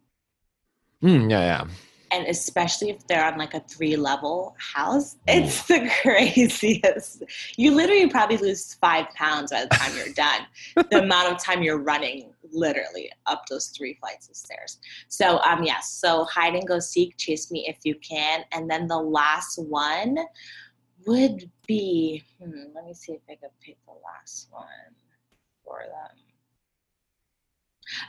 Mm, 1.02 1.30
yeah, 1.30 1.40
yeah. 1.40 1.64
And 2.10 2.26
especially 2.26 2.90
if 2.90 3.06
they're 3.06 3.24
on 3.24 3.38
like 3.38 3.54
a 3.54 3.60
three 3.60 3.96
level 3.96 4.54
house, 4.58 5.16
it's 5.26 5.66
the 5.66 5.90
craziest. 6.02 7.24
You 7.56 7.74
literally 7.74 8.08
probably 8.08 8.36
lose 8.36 8.74
five 8.74 9.06
pounds 9.14 9.50
by 9.50 9.62
the 9.62 9.68
time 9.68 9.96
you're 9.96 10.14
done. 10.14 10.46
the 10.90 11.02
amount 11.02 11.32
of 11.32 11.42
time 11.42 11.62
you're 11.62 11.78
running 11.78 12.32
literally 12.52 13.10
up 13.26 13.44
those 13.48 13.68
three 13.68 13.94
flights 13.94 14.28
of 14.28 14.36
stairs. 14.36 14.78
So 15.08 15.40
um 15.40 15.64
yes, 15.64 15.90
so 15.90 16.24
hide 16.24 16.54
and 16.54 16.66
go 16.66 16.78
seek, 16.78 17.16
chase 17.16 17.50
me 17.50 17.66
if 17.68 17.78
you 17.84 17.96
can. 17.96 18.44
And 18.52 18.70
then 18.70 18.86
the 18.86 18.98
last 18.98 19.58
one 19.58 20.18
would 21.06 21.50
be, 21.66 22.22
hmm, 22.38 22.74
let 22.74 22.84
me 22.84 22.94
see 22.94 23.12
if 23.12 23.20
I 23.28 23.34
could 23.34 23.50
pick 23.60 23.76
the 23.86 23.92
last 23.92 24.48
one 24.50 24.64
for 25.64 25.80
them. 25.80 26.24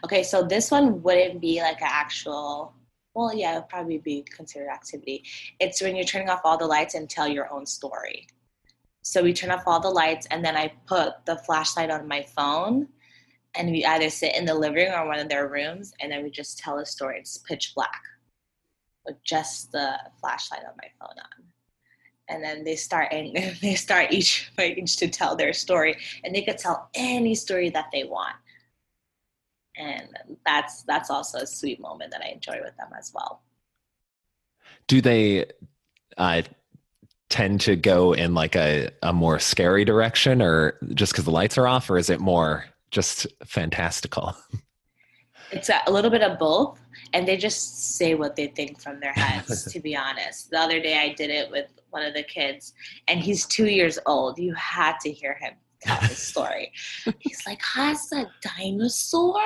Okay, 0.03 0.23
so 0.23 0.43
this 0.43 0.71
one 0.71 1.01
wouldn't 1.03 1.41
be 1.41 1.61
like 1.61 1.81
an 1.81 1.89
actual, 1.89 2.73
well, 3.15 3.33
yeah, 3.33 3.51
it'll 3.51 3.63
probably 3.63 3.97
be 3.97 4.23
considered 4.23 4.69
activity. 4.69 5.23
It's 5.59 5.81
when 5.81 5.95
you're 5.95 6.05
turning 6.05 6.29
off 6.29 6.41
all 6.43 6.57
the 6.57 6.67
lights 6.67 6.95
and 6.95 7.09
tell 7.09 7.27
your 7.27 7.51
own 7.51 7.65
story. 7.65 8.27
So 9.01 9.23
we 9.23 9.33
turn 9.33 9.51
off 9.51 9.63
all 9.65 9.79
the 9.79 9.89
lights 9.89 10.27
and 10.31 10.43
then 10.43 10.57
I 10.57 10.73
put 10.85 11.25
the 11.25 11.37
flashlight 11.37 11.89
on 11.89 12.07
my 12.07 12.23
phone 12.23 12.89
and 13.55 13.71
we 13.71 13.85
either 13.85 14.09
sit 14.09 14.35
in 14.35 14.45
the 14.45 14.53
living 14.53 14.89
room 14.89 14.99
or 14.99 15.07
one 15.07 15.19
of 15.19 15.29
their 15.29 15.47
rooms 15.47 15.93
and 16.01 16.11
then 16.11 16.23
we 16.23 16.29
just 16.29 16.59
tell 16.59 16.79
a 16.79 16.85
story. 16.85 17.19
It's 17.19 17.37
pitch 17.37 17.71
black 17.73 18.01
with 19.05 19.23
just 19.23 19.71
the 19.71 19.97
flashlight 20.19 20.61
on 20.67 20.75
my 20.81 20.89
phone 20.99 21.17
on 21.17 21.45
and 22.27 22.43
then 22.43 22.63
they 22.63 22.75
start 22.75 23.13
and 23.13 23.35
they 23.61 23.75
start 23.75 24.11
each 24.11 24.51
by 24.57 24.67
each 24.67 24.97
to 24.97 25.07
tell 25.07 25.35
their 25.35 25.53
story 25.53 25.95
and 26.23 26.33
they 26.33 26.41
could 26.41 26.57
tell 26.57 26.89
any 26.95 27.35
story 27.35 27.69
that 27.69 27.89
they 27.93 28.03
want 28.03 28.35
and 29.77 30.09
that's 30.45 30.83
that's 30.83 31.09
also 31.09 31.39
a 31.39 31.47
sweet 31.47 31.79
moment 31.79 32.11
that 32.11 32.21
i 32.21 32.29
enjoy 32.29 32.59
with 32.63 32.75
them 32.77 32.89
as 32.97 33.11
well. 33.13 33.41
Do 34.87 35.01
they 35.01 35.45
uh, 36.17 36.43
tend 37.29 37.61
to 37.61 37.75
go 37.75 38.13
in 38.13 38.33
like 38.33 38.55
a, 38.55 38.89
a 39.01 39.11
more 39.11 39.39
scary 39.39 39.83
direction 39.83 40.41
or 40.41 40.77
just 40.93 41.11
because 41.11 41.25
the 41.25 41.31
lights 41.31 41.57
are 41.57 41.67
off 41.67 41.89
or 41.89 41.97
is 41.97 42.09
it 42.09 42.19
more 42.19 42.65
just 42.91 43.27
fantastical? 43.45 44.35
It's 45.51 45.69
a, 45.69 45.81
a 45.87 45.91
little 45.91 46.11
bit 46.11 46.21
of 46.21 46.37
both 46.39 46.79
and 47.13 47.27
they 47.27 47.37
just 47.37 47.97
say 47.97 48.15
what 48.15 48.35
they 48.35 48.47
think 48.47 48.81
from 48.81 48.99
their 48.99 49.13
heads 49.13 49.63
to 49.73 49.79
be 49.79 49.95
honest. 49.95 50.51
The 50.51 50.59
other 50.59 50.79
day 50.79 50.97
i 50.97 51.13
did 51.13 51.29
it 51.29 51.49
with 51.49 51.67
one 51.89 52.03
of 52.03 52.13
the 52.13 52.23
kids 52.23 52.73
and 53.07 53.19
he's 53.19 53.45
two 53.45 53.67
years 53.67 53.97
old. 54.05 54.37
You 54.37 54.53
had 54.53 54.99
to 55.01 55.11
hear 55.11 55.35
him 55.35 55.53
tell 55.85 55.99
his 56.01 56.17
story. 56.17 56.71
He's 57.19 57.45
like, 57.45 57.61
has 57.61 58.11
a 58.11 58.25
dinosaur? 58.41 59.41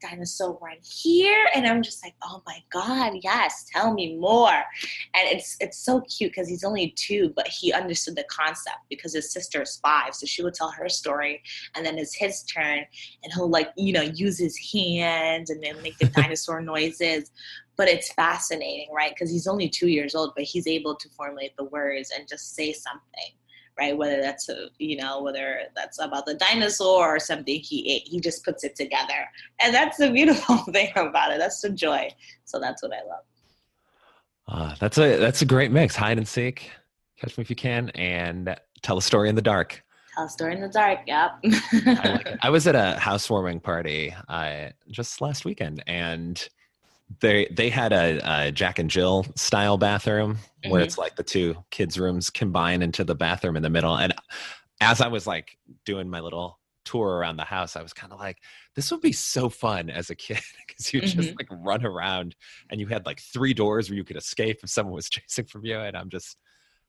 Dinosaur 0.00 0.58
right 0.60 0.84
here? 0.84 1.46
And 1.54 1.66
I'm 1.66 1.82
just 1.82 2.04
like, 2.04 2.14
oh 2.22 2.42
my 2.46 2.58
God, 2.70 3.14
yes, 3.22 3.66
tell 3.72 3.94
me 3.94 4.16
more. 4.16 4.50
And 4.50 5.28
it's 5.28 5.56
it's 5.60 5.78
so 5.78 6.00
cute 6.02 6.32
because 6.32 6.48
he's 6.48 6.64
only 6.64 6.94
two, 6.96 7.32
but 7.36 7.48
he 7.48 7.72
understood 7.72 8.16
the 8.16 8.24
concept 8.30 8.78
because 8.88 9.14
his 9.14 9.32
sister 9.32 9.62
is 9.62 9.78
five. 9.82 10.14
So 10.14 10.26
she 10.26 10.42
would 10.42 10.54
tell 10.54 10.70
her 10.70 10.88
story 10.88 11.42
and 11.74 11.84
then 11.84 11.98
it's 11.98 12.14
his 12.14 12.42
turn 12.42 12.84
and 13.22 13.32
he'll 13.32 13.50
like, 13.50 13.70
you 13.76 13.92
know, 13.92 14.02
use 14.02 14.38
his 14.38 14.58
hands 14.72 15.50
and 15.50 15.62
then 15.62 15.80
make 15.82 15.98
the 15.98 16.06
dinosaur 16.20 16.60
noises 16.60 17.30
but 17.76 17.88
it's 17.88 18.12
fascinating, 18.12 18.86
right? 18.94 19.12
Because 19.12 19.32
he's 19.32 19.48
only 19.48 19.68
two 19.68 19.88
years 19.88 20.14
old, 20.14 20.32
but 20.36 20.44
he's 20.44 20.68
able 20.68 20.94
to 20.94 21.08
formulate 21.08 21.56
the 21.56 21.64
words 21.64 22.12
and 22.16 22.28
just 22.28 22.54
say 22.54 22.72
something 22.72 23.32
right? 23.78 23.96
Whether 23.96 24.20
that's 24.20 24.48
a, 24.48 24.68
you 24.78 24.96
know, 24.96 25.22
whether 25.22 25.60
that's 25.74 25.98
about 25.98 26.26
the 26.26 26.34
dinosaur 26.34 27.16
or 27.16 27.20
something 27.20 27.60
he 27.60 27.94
ate, 27.94 28.08
he 28.08 28.20
just 28.20 28.44
puts 28.44 28.64
it 28.64 28.76
together, 28.76 29.28
and 29.60 29.74
that's 29.74 29.98
the 29.98 30.10
beautiful 30.12 30.58
thing 30.72 30.90
about 30.96 31.32
it. 31.32 31.38
That's 31.38 31.60
the 31.60 31.70
joy. 31.70 32.10
So 32.44 32.60
that's 32.60 32.82
what 32.82 32.92
I 32.92 33.02
love. 33.08 33.24
Uh, 34.46 34.74
that's 34.78 34.98
a 34.98 35.16
that's 35.16 35.42
a 35.42 35.46
great 35.46 35.70
mix. 35.70 35.96
Hide 35.96 36.18
and 36.18 36.28
seek, 36.28 36.70
catch 37.18 37.36
me 37.38 37.42
if 37.42 37.50
you 37.50 37.56
can, 37.56 37.90
and 37.90 38.56
tell 38.82 38.98
a 38.98 39.02
story 39.02 39.28
in 39.28 39.34
the 39.34 39.42
dark. 39.42 39.82
Tell 40.14 40.26
a 40.26 40.28
story 40.28 40.54
in 40.54 40.60
the 40.60 40.68
dark. 40.68 41.00
Yep. 41.06 41.30
I, 41.72 42.08
like 42.08 42.38
I, 42.42 42.50
was 42.50 42.66
at 42.66 42.76
a 42.76 42.98
housewarming 42.98 43.60
party 43.60 44.14
uh, 44.28 44.68
just 44.90 45.20
last 45.20 45.44
weekend, 45.44 45.82
and 45.86 46.46
they 47.20 47.46
they 47.50 47.70
had 47.70 47.92
a, 47.92 48.46
a, 48.46 48.52
Jack 48.52 48.78
and 48.78 48.90
Jill 48.90 49.26
style 49.36 49.78
bathroom 49.78 50.34
mm-hmm. 50.34 50.70
where 50.70 50.82
it's 50.82 50.98
like 50.98 51.16
the 51.16 51.22
two 51.22 51.56
kids' 51.70 51.98
rooms 51.98 52.30
combine 52.30 52.82
into 52.82 53.04
the 53.04 53.14
bathroom 53.14 53.56
in 53.56 53.62
the 53.62 53.70
middle. 53.70 53.96
And 53.96 54.14
as 54.80 55.00
I 55.00 55.08
was 55.08 55.26
like 55.26 55.58
doing 55.84 56.08
my 56.08 56.20
little 56.20 56.58
tour 56.84 57.08
around 57.08 57.36
the 57.36 57.44
house, 57.44 57.76
I 57.76 57.82
was 57.82 57.92
kind 57.92 58.12
of 58.12 58.18
like, 58.18 58.38
this 58.74 58.90
would 58.90 59.00
be 59.00 59.12
so 59.12 59.48
fun 59.48 59.90
as 59.90 60.10
a 60.10 60.14
kid 60.14 60.40
because 60.66 60.92
you 60.92 61.02
mm-hmm. 61.02 61.20
just 61.20 61.36
like 61.38 61.48
run 61.50 61.84
around 61.84 62.34
and 62.70 62.80
you 62.80 62.86
had 62.86 63.06
like 63.06 63.20
three 63.20 63.54
doors 63.54 63.88
where 63.88 63.96
you 63.96 64.04
could 64.04 64.16
escape 64.16 64.58
if 64.62 64.70
someone 64.70 64.94
was 64.94 65.08
chasing 65.10 65.46
from 65.46 65.64
you. 65.64 65.78
And 65.78 65.96
I'm 65.96 66.10
just, 66.10 66.36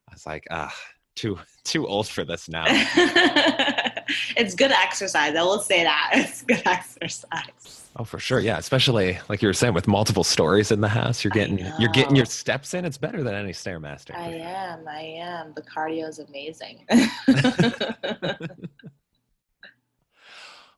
I 0.08 0.14
was 0.14 0.26
like, 0.26 0.44
ah, 0.50 0.74
too 1.14 1.38
too 1.64 1.86
old 1.86 2.06
for 2.06 2.24
this 2.24 2.48
now. 2.48 2.66
it's 4.36 4.54
good 4.54 4.72
exercise. 4.72 5.34
I 5.34 5.42
will 5.42 5.60
say 5.60 5.82
that 5.84 6.10
it's 6.14 6.42
good 6.42 6.62
exercise. 6.66 7.88
Oh, 7.98 8.04
for 8.04 8.18
sure. 8.18 8.40
Yeah, 8.40 8.58
especially 8.58 9.18
like 9.28 9.40
you 9.40 9.48
were 9.48 9.54
saying 9.54 9.72
with 9.72 9.88
multiple 9.88 10.24
stories 10.24 10.70
in 10.70 10.80
the 10.82 10.88
house, 10.88 11.24
you're 11.24 11.30
getting 11.30 11.58
you're 11.78 11.92
getting 11.92 12.14
your 12.14 12.26
steps 12.26 12.74
in. 12.74 12.84
It's 12.84 12.98
better 12.98 13.22
than 13.22 13.34
any 13.34 13.52
stairmaster. 13.52 14.14
I 14.14 14.34
am. 14.34 14.86
I 14.86 15.00
am. 15.00 15.54
The 15.54 15.62
cardio 15.62 16.08
is 16.08 16.18
amazing. 16.18 16.84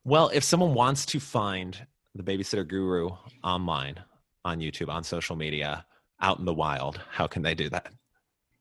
well, 0.04 0.30
if 0.32 0.44
someone 0.44 0.74
wants 0.74 1.04
to 1.06 1.18
find 1.18 1.86
the 2.14 2.22
babysitter 2.22 2.66
guru 2.66 3.10
online 3.42 3.96
on 4.44 4.60
YouTube, 4.60 4.88
on 4.88 5.02
social 5.02 5.34
media, 5.34 5.84
out 6.20 6.38
in 6.38 6.44
the 6.44 6.54
wild, 6.54 7.00
how 7.10 7.26
can 7.26 7.42
they 7.42 7.54
do 7.54 7.68
that? 7.70 7.92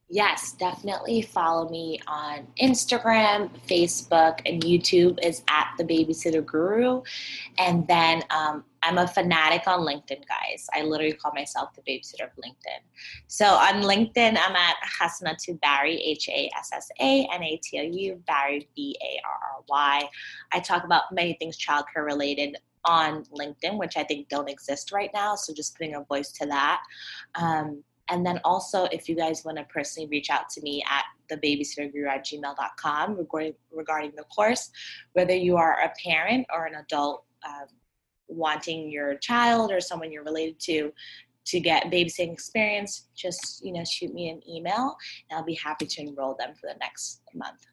Yes, 0.10 0.54
definitely 0.54 1.22
follow 1.22 1.68
me 1.70 2.00
on 2.08 2.48
Instagram, 2.62 3.50
Facebook, 3.68 4.40
and 4.46 4.64
YouTube 4.64 5.20
is 5.22 5.44
at 5.50 5.74
the 5.78 5.84
Babysitter 5.84 6.46
Guru. 6.46 7.02
And 7.58 7.86
then 7.90 8.24
um, 8.30 8.64
I'm 8.84 9.00
a 9.00 9.08
fanatic 9.08 9.68
on 9.68 9.82
LinkedIn, 9.82 10.24
guys. 10.26 10.66
I 10.74 10.84
literally 10.84 11.12
call 11.12 11.34
myself 11.34 11.72
the 11.74 11.82
babysitter 11.82 12.24
of 12.24 12.32
LinkedIn. 12.38 12.80
So 13.28 13.48
on 13.48 13.82
LinkedIn, 13.82 14.38
I'm 14.40 14.56
at 14.56 14.76
Hassanatou 14.98 15.60
Barry, 15.60 15.98
H 15.98 16.30
A 16.30 16.50
S 16.58 16.70
S 16.74 16.90
A 17.02 17.28
N 17.34 17.44
A 17.44 17.60
T 17.62 17.78
O 17.78 17.84
U, 17.84 18.24
Barry, 18.26 18.70
B 18.78 18.98
A 19.02 19.20
R 19.28 19.56
R 19.56 19.64
Y. 19.68 20.10
I 20.54 20.60
talk 20.62 20.86
about 20.86 21.12
many 21.12 21.34
things 21.34 21.58
childcare 21.58 22.06
related 22.06 22.56
on 22.86 23.26
LinkedIn, 23.38 23.78
which 23.78 23.98
I 23.98 24.06
think 24.06 24.30
don't 24.30 24.50
exist 24.50 24.94
right 24.94 25.10
now. 25.14 25.36
So 25.36 25.54
just 25.54 25.78
putting 25.78 25.96
a 25.96 26.04
voice 26.06 26.32
to 26.34 26.46
that. 26.46 26.82
Um, 27.36 27.84
and 28.10 28.26
then 28.26 28.40
also, 28.44 28.86
if 28.86 29.10
you 29.10 29.16
guys 29.16 29.44
want 29.44 29.58
to 29.58 29.64
personally 29.66 30.08
reach 30.10 30.30
out 30.30 30.50
to 30.50 30.62
me 30.62 30.84
at 30.90 31.04
thebabysitterguru 31.30 32.08
at 32.08 32.26
gmail.com 32.26 33.18
regarding, 33.18 33.54
regarding 33.72 34.12
the 34.16 34.24
course, 34.24 34.70
whether 35.14 35.36
you 35.36 35.58
are 35.58 35.80
a 35.82 35.92
parent 36.04 36.46
or 36.54 36.66
an 36.66 36.76
adult 36.76 37.26
um, 37.46 37.68
wanting 38.28 38.90
your 38.90 39.16
child 39.16 39.72
or 39.72 39.82
someone 39.82 40.12
you're 40.12 40.24
related 40.24 40.60
to 40.62 40.92
to 41.46 41.62
get 41.62 41.86
babysitting 41.86 42.34
experience, 42.34 43.08
just 43.16 43.64
you 43.64 43.72
know 43.72 43.84
shoot 43.86 44.14
me 44.14 44.30
an 44.30 44.42
email 44.50 44.98
and 45.30 45.38
I'll 45.38 45.46
be 45.46 45.56
happy 45.56 45.86
to 45.86 46.02
enroll 46.02 46.36
them 46.38 46.54
for 46.56 46.68
the 46.68 46.78
next 46.80 47.22
month 47.34 47.66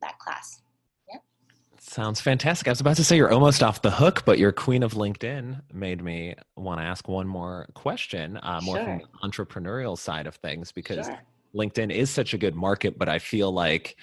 that 0.00 0.18
class. 0.18 0.60
Sounds 1.84 2.20
fantastic. 2.20 2.68
I 2.68 2.70
was 2.70 2.80
about 2.80 2.94
to 2.96 3.04
say 3.04 3.16
you're 3.16 3.32
almost 3.32 3.60
off 3.60 3.82
the 3.82 3.90
hook, 3.90 4.22
but 4.24 4.38
your 4.38 4.52
queen 4.52 4.84
of 4.84 4.92
LinkedIn 4.92 5.60
made 5.74 6.02
me 6.02 6.36
want 6.56 6.78
to 6.78 6.84
ask 6.84 7.08
one 7.08 7.26
more 7.26 7.66
question, 7.74 8.38
uh, 8.40 8.60
more 8.62 8.76
sure. 8.76 8.84
from 8.84 8.98
the 8.98 9.28
entrepreneurial 9.28 9.98
side 9.98 10.28
of 10.28 10.36
things, 10.36 10.70
because 10.70 11.06
sure. 11.06 11.18
LinkedIn 11.56 11.90
is 11.92 12.08
such 12.08 12.34
a 12.34 12.38
good 12.38 12.54
market, 12.54 12.96
but 12.96 13.08
I 13.08 13.18
feel 13.18 13.50
like 13.50 13.96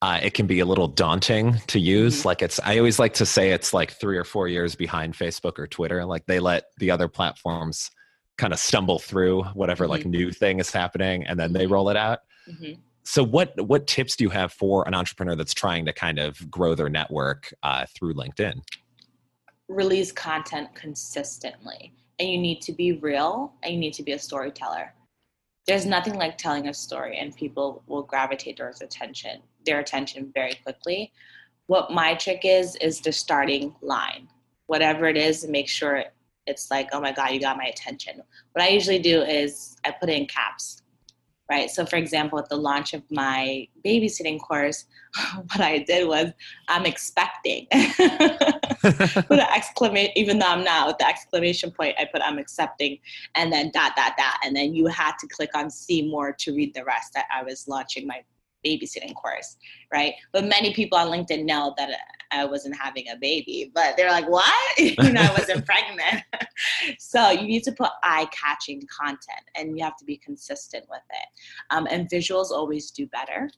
uh, 0.00 0.18
it 0.22 0.32
can 0.32 0.46
be 0.46 0.60
a 0.60 0.64
little 0.64 0.88
daunting 0.88 1.58
to 1.66 1.78
use. 1.78 2.20
Mm-hmm. 2.20 2.28
Like 2.28 2.40
it's, 2.40 2.58
I 2.64 2.78
always 2.78 2.98
like 2.98 3.12
to 3.14 3.26
say 3.26 3.50
it's 3.50 3.74
like 3.74 3.90
three 3.92 4.16
or 4.16 4.24
four 4.24 4.48
years 4.48 4.74
behind 4.74 5.12
Facebook 5.12 5.58
or 5.58 5.66
Twitter. 5.66 6.06
Like 6.06 6.24
they 6.24 6.40
let 6.40 6.64
the 6.78 6.90
other 6.90 7.06
platforms 7.06 7.90
kind 8.38 8.54
of 8.54 8.58
stumble 8.58 8.98
through 8.98 9.42
whatever 9.52 9.84
mm-hmm. 9.84 9.90
like 9.90 10.06
new 10.06 10.30
thing 10.30 10.58
is 10.58 10.72
happening, 10.72 11.26
and 11.26 11.38
then 11.38 11.52
they 11.52 11.64
mm-hmm. 11.64 11.74
roll 11.74 11.90
it 11.90 11.98
out. 11.98 12.20
Mm-hmm 12.48 12.80
so 13.10 13.24
what 13.24 13.60
what 13.66 13.88
tips 13.88 14.14
do 14.14 14.22
you 14.22 14.30
have 14.30 14.52
for 14.52 14.86
an 14.86 14.94
entrepreneur 14.94 15.34
that's 15.34 15.52
trying 15.52 15.84
to 15.84 15.92
kind 15.92 16.20
of 16.20 16.48
grow 16.48 16.76
their 16.76 16.88
network 16.88 17.52
uh, 17.64 17.84
through 17.92 18.14
linkedin? 18.14 18.62
Release 19.68 20.12
content 20.12 20.72
consistently 20.76 21.92
and 22.20 22.30
you 22.30 22.38
need 22.38 22.60
to 22.62 22.72
be 22.72 22.92
real 22.92 23.52
and 23.64 23.74
you 23.74 23.80
need 23.80 23.94
to 23.94 24.04
be 24.04 24.12
a 24.12 24.18
storyteller. 24.18 24.94
There's 25.66 25.86
nothing 25.86 26.14
like 26.14 26.38
telling 26.38 26.68
a 26.68 26.74
story 26.74 27.18
and 27.18 27.34
people 27.34 27.82
will 27.88 28.04
gravitate 28.04 28.58
towards 28.58 28.80
attention 28.80 29.42
their 29.66 29.80
attention 29.80 30.30
very 30.32 30.54
quickly. 30.62 31.12
What 31.66 31.90
my 31.90 32.14
trick 32.14 32.42
is 32.44 32.76
is 32.76 33.00
the 33.00 33.10
starting 33.10 33.74
line. 33.82 34.28
Whatever 34.66 35.06
it 35.06 35.16
is 35.16 35.44
make 35.48 35.68
sure 35.68 36.04
it's 36.46 36.70
like 36.70 36.90
oh 36.92 37.00
my 37.00 37.10
god 37.10 37.32
you 37.32 37.40
got 37.40 37.56
my 37.56 37.64
attention. 37.64 38.22
What 38.52 38.64
i 38.64 38.68
usually 38.68 39.00
do 39.00 39.22
is 39.22 39.76
i 39.84 39.90
put 39.90 40.10
it 40.10 40.16
in 40.16 40.26
caps 40.26 40.82
right? 41.50 41.68
So, 41.68 41.84
for 41.84 41.96
example, 41.96 42.38
at 42.38 42.48
the 42.48 42.56
launch 42.56 42.94
of 42.94 43.02
my 43.10 43.66
babysitting 43.84 44.40
course, 44.40 44.86
what 45.34 45.60
I 45.60 45.78
did 45.78 46.06
was 46.06 46.30
I'm 46.68 46.86
expecting. 46.86 47.66
put 47.72 49.30
an 49.32 49.46
exclamation, 49.54 50.12
even 50.14 50.38
though 50.38 50.46
I'm 50.46 50.62
not 50.62 50.86
with 50.86 50.98
the 50.98 51.08
exclamation 51.08 51.72
point, 51.72 51.96
I 51.98 52.04
put 52.04 52.22
I'm 52.22 52.38
accepting, 52.38 52.98
and 53.34 53.52
then 53.52 53.72
dot 53.74 53.96
dot 53.96 54.12
dot, 54.16 54.34
and 54.44 54.54
then 54.54 54.74
you 54.74 54.86
had 54.86 55.12
to 55.18 55.26
click 55.26 55.50
on 55.54 55.68
see 55.68 56.08
more 56.08 56.32
to 56.38 56.54
read 56.54 56.72
the 56.72 56.84
rest. 56.84 57.12
That 57.14 57.26
I 57.34 57.42
was 57.42 57.66
launching 57.66 58.06
my 58.06 58.22
babysitting 58.64 59.14
course, 59.14 59.56
right? 59.92 60.14
But 60.32 60.44
many 60.44 60.74
people 60.74 60.98
on 60.98 61.08
LinkedIn 61.08 61.44
know 61.44 61.74
that 61.78 61.90
I 62.32 62.44
wasn't 62.44 62.76
having 62.76 63.08
a 63.08 63.16
baby, 63.16 63.70
but 63.74 63.96
they're 63.96 64.10
like, 64.10 64.28
what? 64.28 64.78
you 64.78 64.94
know, 65.12 65.22
I 65.22 65.32
wasn't 65.36 65.66
pregnant. 65.66 66.24
so 66.98 67.30
you 67.30 67.42
need 67.42 67.64
to 67.64 67.72
put 67.72 67.90
eye 68.02 68.28
catching 68.30 68.82
content 68.86 69.44
and 69.56 69.76
you 69.76 69.84
have 69.84 69.96
to 69.96 70.04
be 70.04 70.16
consistent 70.16 70.84
with 70.88 71.02
it. 71.10 71.28
Um, 71.70 71.86
and 71.90 72.08
visuals 72.08 72.50
always 72.50 72.90
do 72.90 73.06
better. 73.06 73.50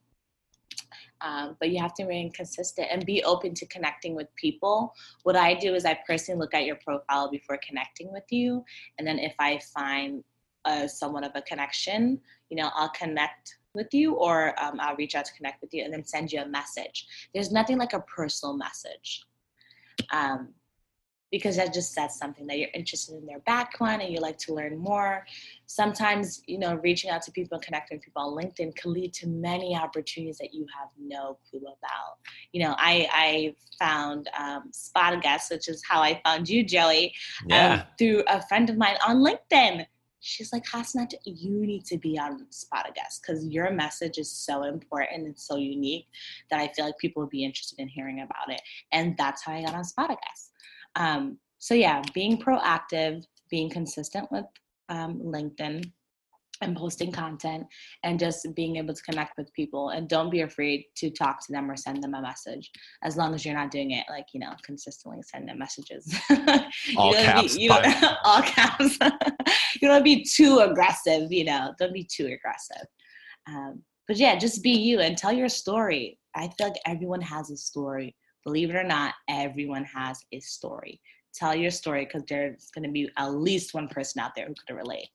Um, 1.20 1.56
but 1.60 1.70
you 1.70 1.80
have 1.80 1.94
to 1.94 2.02
remain 2.02 2.32
consistent 2.32 2.88
and 2.90 3.06
be 3.06 3.22
open 3.22 3.54
to 3.54 3.66
connecting 3.66 4.16
with 4.16 4.34
people. 4.34 4.92
What 5.22 5.36
I 5.36 5.54
do 5.54 5.74
is 5.74 5.84
I 5.84 5.98
personally 6.04 6.40
look 6.40 6.52
at 6.52 6.64
your 6.64 6.76
profile 6.76 7.30
before 7.30 7.58
connecting 7.66 8.12
with 8.12 8.24
you. 8.30 8.64
And 8.98 9.06
then 9.06 9.18
if 9.20 9.34
I 9.38 9.60
find 9.72 10.24
uh, 10.64 10.88
somewhat 10.88 11.24
of 11.24 11.32
a 11.34 11.42
connection, 11.42 12.20
you 12.50 12.56
know, 12.56 12.70
I'll 12.74 12.90
connect 12.90 13.56
with 13.74 13.92
you 13.92 14.14
or 14.14 14.54
um, 14.62 14.78
I'll 14.80 14.96
reach 14.96 15.14
out 15.14 15.24
to 15.24 15.34
connect 15.34 15.60
with 15.60 15.72
you 15.72 15.84
and 15.84 15.92
then 15.92 16.04
send 16.04 16.32
you 16.32 16.40
a 16.40 16.46
message. 16.46 17.06
There's 17.34 17.50
nothing 17.50 17.78
like 17.78 17.92
a 17.92 18.00
personal 18.00 18.56
message. 18.56 19.24
Um, 20.10 20.54
because 21.32 21.56
that 21.56 21.72
just 21.72 21.94
says 21.94 22.16
something 22.18 22.46
that 22.46 22.58
you're 22.58 22.68
interested 22.74 23.16
in 23.16 23.24
their 23.24 23.40
background 23.40 24.02
and 24.02 24.12
you 24.12 24.20
like 24.20 24.36
to 24.36 24.54
learn 24.54 24.76
more. 24.76 25.26
Sometimes, 25.66 26.42
you 26.46 26.58
know, 26.58 26.74
reaching 26.76 27.10
out 27.10 27.22
to 27.22 27.32
people 27.32 27.56
and 27.56 27.64
connecting 27.64 27.96
with 27.96 28.04
people 28.04 28.22
on 28.22 28.34
LinkedIn 28.34 28.76
can 28.76 28.92
lead 28.92 29.14
to 29.14 29.26
many 29.26 29.74
opportunities 29.74 30.36
that 30.36 30.52
you 30.52 30.66
have 30.78 30.88
no 31.00 31.38
clue 31.48 31.60
about. 31.60 32.18
You 32.52 32.64
know, 32.64 32.74
I, 32.76 33.08
I 33.10 33.54
found 33.78 34.28
um, 34.38 34.64
Spot 34.72 35.22
Guest, 35.22 35.50
which 35.50 35.68
is 35.68 35.82
how 35.88 36.02
I 36.02 36.20
found 36.22 36.50
you, 36.50 36.62
Joey, 36.62 37.14
um, 37.44 37.48
yeah. 37.48 37.74
um, 37.74 37.82
through 37.98 38.24
a 38.28 38.46
friend 38.46 38.68
of 38.68 38.76
mine 38.76 38.96
on 39.06 39.24
LinkedIn 39.24 39.86
she's 40.22 40.52
like, 40.52 40.64
Hasanat, 40.64 41.12
you 41.24 41.66
need 41.66 41.84
to 41.86 41.98
be 41.98 42.18
on 42.18 42.46
Spot 42.50 42.86
a 42.88 42.92
Guest 42.92 43.22
because 43.22 43.44
your 43.46 43.70
message 43.70 44.18
is 44.18 44.30
so 44.30 44.62
important 44.62 45.26
and 45.26 45.38
so 45.38 45.56
unique 45.56 46.06
that 46.50 46.60
I 46.60 46.68
feel 46.68 46.86
like 46.86 46.96
people 46.98 47.22
would 47.22 47.30
be 47.30 47.44
interested 47.44 47.78
in 47.78 47.88
hearing 47.88 48.20
about 48.20 48.50
it. 48.50 48.62
And 48.92 49.16
that's 49.18 49.44
how 49.44 49.52
I 49.52 49.62
got 49.62 49.74
on 49.74 49.84
Spot 49.84 50.10
a 50.10 50.14
Guest. 50.14 50.52
Um, 50.96 51.38
so 51.58 51.74
yeah, 51.74 52.02
being 52.14 52.38
proactive, 52.38 53.24
being 53.50 53.68
consistent 53.68 54.30
with 54.30 54.46
um, 54.88 55.20
LinkedIn 55.20 55.90
and 56.62 56.76
posting 56.76 57.12
content 57.12 57.66
and 58.04 58.18
just 58.18 58.46
being 58.54 58.76
able 58.76 58.94
to 58.94 59.02
connect 59.02 59.36
with 59.36 59.52
people 59.52 59.90
and 59.90 60.08
don't 60.08 60.30
be 60.30 60.42
afraid 60.42 60.84
to 60.94 61.10
talk 61.10 61.44
to 61.44 61.52
them 61.52 61.70
or 61.70 61.76
send 61.76 62.02
them 62.02 62.14
a 62.14 62.22
message 62.22 62.70
as 63.02 63.16
long 63.16 63.34
as 63.34 63.44
you're 63.44 63.54
not 63.54 63.70
doing 63.70 63.90
it 63.90 64.04
like 64.08 64.26
you 64.32 64.40
know 64.40 64.52
consistently 64.62 65.20
send 65.22 65.48
them 65.48 65.58
messages 65.58 66.14
all 66.96 67.12
caps 67.12 67.56
be, 67.56 67.62
you 67.62 67.68
don't, 67.68 68.04
all 68.24 68.42
caps 68.42 68.98
you 69.82 69.88
don't 69.88 70.04
be 70.04 70.24
too 70.24 70.60
aggressive 70.60 71.30
you 71.30 71.44
know 71.44 71.74
don't 71.78 71.92
be 71.92 72.04
too 72.04 72.26
aggressive 72.26 72.86
um, 73.48 73.82
but 74.08 74.16
yeah 74.16 74.36
just 74.36 74.62
be 74.62 74.70
you 74.70 75.00
and 75.00 75.18
tell 75.18 75.32
your 75.32 75.48
story 75.48 76.18
i 76.34 76.48
feel 76.56 76.68
like 76.68 76.80
everyone 76.86 77.20
has 77.20 77.50
a 77.50 77.56
story 77.56 78.14
believe 78.44 78.70
it 78.70 78.76
or 78.76 78.84
not 78.84 79.14
everyone 79.28 79.84
has 79.84 80.20
a 80.32 80.40
story 80.40 81.00
tell 81.34 81.54
your 81.54 81.70
story 81.70 82.04
because 82.04 82.22
there's 82.28 82.70
going 82.74 82.84
to 82.84 82.90
be 82.90 83.10
at 83.18 83.34
least 83.34 83.74
one 83.74 83.88
person 83.88 84.20
out 84.20 84.32
there 84.34 84.46
who 84.46 84.54
could 84.66 84.76
relate 84.76 85.08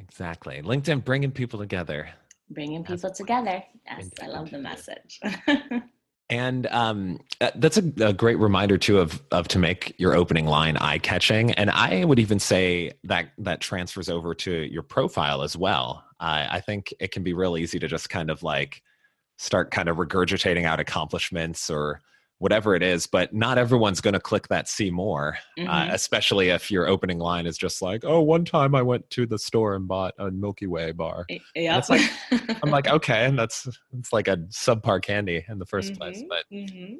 Exactly. 0.00 0.62
LinkedIn 0.62 1.04
bringing 1.04 1.30
people 1.30 1.58
together. 1.58 2.08
Bringing 2.50 2.82
people 2.82 3.08
that's 3.08 3.18
together. 3.18 3.62
Yes, 3.86 4.10
I 4.22 4.26
love 4.26 4.50
the 4.50 4.58
message. 4.58 5.20
and 6.32 6.66
um, 6.68 7.20
uh, 7.42 7.50
that's 7.56 7.76
a, 7.76 7.92
a, 8.00 8.12
great 8.14 8.38
reminder 8.38 8.78
too 8.78 8.98
of 8.98 9.22
of 9.32 9.48
to 9.48 9.58
make 9.58 9.94
your 9.98 10.16
opening 10.16 10.46
line 10.46 10.78
eye 10.78 10.96
catching. 10.96 11.52
And 11.52 11.70
I 11.70 12.06
would 12.06 12.18
even 12.18 12.38
say 12.38 12.92
that 13.04 13.32
that 13.36 13.60
transfers 13.60 14.08
over 14.08 14.34
to 14.36 14.50
your 14.50 14.82
profile 14.82 15.42
as 15.42 15.58
well. 15.58 16.02
I 16.24 16.60
think 16.60 16.94
it 17.00 17.10
can 17.10 17.24
be 17.24 17.32
real 17.32 17.56
easy 17.56 17.80
to 17.80 17.88
just 17.88 18.08
kind 18.08 18.30
of 18.30 18.44
like 18.44 18.80
start 19.38 19.72
kind 19.72 19.88
of 19.88 19.96
regurgitating 19.96 20.64
out 20.64 20.78
accomplishments 20.78 21.68
or 21.68 22.00
whatever 22.42 22.74
it 22.74 22.82
is 22.82 23.06
but 23.06 23.32
not 23.32 23.56
everyone's 23.56 24.00
going 24.00 24.14
to 24.14 24.20
click 24.20 24.48
that 24.48 24.68
see 24.68 24.90
more 24.90 25.38
uh, 25.58 25.60
mm-hmm. 25.60 25.70
uh, 25.70 25.86
especially 25.92 26.48
if 26.48 26.72
your 26.72 26.88
opening 26.88 27.20
line 27.20 27.46
is 27.46 27.56
just 27.56 27.80
like 27.80 28.04
oh 28.04 28.20
one 28.20 28.44
time 28.44 28.74
i 28.74 28.82
went 28.82 29.08
to 29.10 29.26
the 29.26 29.38
store 29.38 29.76
and 29.76 29.86
bought 29.86 30.12
a 30.18 30.28
milky 30.28 30.66
way 30.66 30.90
bar 30.90 31.24
yeah 31.54 31.78
it's 31.78 31.88
like 31.88 32.00
i'm 32.64 32.70
like 32.70 32.88
okay 32.88 33.26
and 33.26 33.38
that's 33.38 33.68
it's 33.96 34.12
like 34.12 34.26
a 34.26 34.38
subpar 34.48 35.00
candy 35.00 35.44
in 35.48 35.60
the 35.60 35.64
1st 35.64 35.90
mm-hmm. 35.90 35.94
place 35.94 36.24
but 36.28 36.44
mm-hmm. 36.52 36.94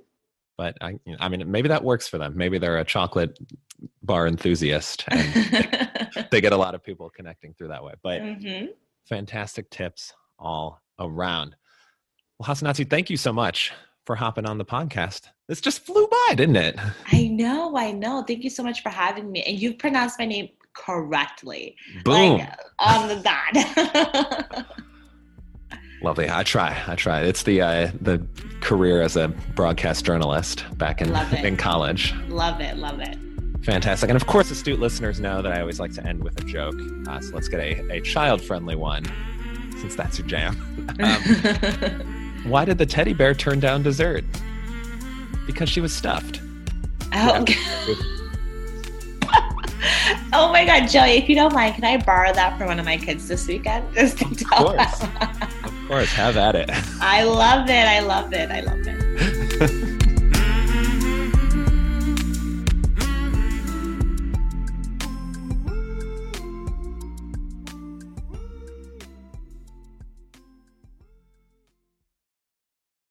but 0.57 0.77
I, 0.81 0.95
I 1.19 1.29
mean 1.29 1.51
maybe 1.51 1.69
that 1.71 1.83
works 1.83 2.07
for 2.07 2.19
them 2.19 2.37
maybe 2.37 2.59
they're 2.59 2.79
a 2.79 2.85
chocolate 2.85 3.37
bar 4.01 4.29
enthusiast 4.29 5.05
and 5.09 5.35
they, 5.35 6.27
they, 6.31 6.41
get 6.41 6.53
a 6.53 6.57
lot 6.57 6.77
of 6.77 6.85
people 6.85 7.11
connecting 7.11 7.53
through 7.55 7.69
that 7.69 7.83
way 7.83 7.95
but 8.05 8.21
mm-hmm. 8.23 8.67
fantastic 9.09 9.71
tips 9.71 10.15
all 10.39 10.81
around 11.01 11.57
well 12.39 12.49
hassanatou 12.49 12.89
thank 12.89 13.11
you 13.11 13.17
so 13.17 13.33
much 13.33 13.73
for 14.05 14.17
hopping 14.17 14.47
on 14.47 14.59
the 14.59 14.65
podcast. 14.65 15.29
This 15.49 15.61
just 15.61 15.85
flew 15.85 16.07
by, 16.09 16.35
didn't 16.35 16.57
it? 16.57 16.79
I 17.13 17.29
know, 17.29 17.77
I 17.77 17.93
know. 17.93 18.25
Thank 18.27 18.45
you 18.45 18.51
so 18.51 18.63
much 18.63 18.83
for 18.83 18.89
having 18.89 19.31
me. 19.31 19.43
And 19.43 19.59
you 19.59 19.75
pronounced 19.75 20.19
my 20.19 20.27
name 20.27 20.49
correctly. 20.75 21.77
Boom. 22.05 22.39
Like, 22.39 22.59
on 22.79 23.09
the 23.09 23.17
dot. 23.17 24.67
Lovely. 26.03 26.29
I 26.29 26.43
try. 26.43 26.83
I 26.87 26.97
try. 26.97 27.21
It's 27.21 27.45
the 27.45 27.61
uh, 27.61 27.93
the 28.01 28.27
career 28.61 29.03
as 29.03 29.17
a 29.17 29.29
broadcast 29.55 30.05
journalist 30.05 30.65
back 30.77 31.01
in 31.01 31.15
in 31.45 31.57
college. 31.57 32.13
Love 32.29 32.61
it. 32.61 32.77
Love 32.77 32.99
it. 33.01 33.17
Fantastic. 33.63 34.11
And 34.11 34.17
of 34.17 34.27
course, 34.27 34.51
astute 34.51 34.81
listeners 34.81 35.21
know 35.21 35.41
that 35.43 35.53
I 35.53 35.61
always 35.61 35.79
like 35.79 35.93
to 35.93 36.05
end 36.05 36.25
with 36.25 36.41
a 36.41 36.45
joke. 36.45 36.75
Uh, 37.07 37.21
so 37.21 37.33
let's 37.35 37.47
get 37.47 37.61
a, 37.61 37.93
a 37.93 38.01
child 38.01 38.43
friendly 38.43 38.75
one, 38.75 39.05
since 39.79 39.95
that's 39.95 40.19
your 40.19 40.27
jam. 40.27 40.59
Um, 41.03 42.22
why 42.45 42.65
did 42.65 42.79
the 42.79 42.87
teddy 42.87 43.13
bear 43.13 43.35
turn 43.35 43.61
down 43.61 43.83
dessert? 43.83 44.25
Because 45.47 45.69
she 45.69 45.81
was 45.81 45.95
stuffed. 45.95 46.41
Oh, 47.15 47.45
oh 50.33 50.51
my 50.51 50.65
God, 50.65 50.87
Joey, 50.87 51.13
if 51.13 51.29
you 51.29 51.35
don't 51.35 51.53
mind, 51.53 51.75
can 51.75 51.85
I 51.85 51.99
borrow 51.99 52.33
that 52.33 52.59
for 52.59 52.67
one 52.67 52.79
of 52.79 52.85
my 52.85 52.97
kids 52.97 53.29
this 53.29 53.47
weekend? 53.47 53.95
Just 53.95 54.19
to 54.19 54.35
tell 54.35 54.69
of 54.69 54.77
course. 54.77 55.03
of 55.65 55.89
course, 55.89 56.13
have 56.13 56.37
at 56.37 56.55
it. 56.55 56.71
I 57.01 57.23
love 57.25 57.69
it. 57.69 57.87
I 57.87 58.01
love 58.01 58.33
it. 58.33 58.51
I 58.51 58.61
love 58.61 58.81
it. 58.85 60.02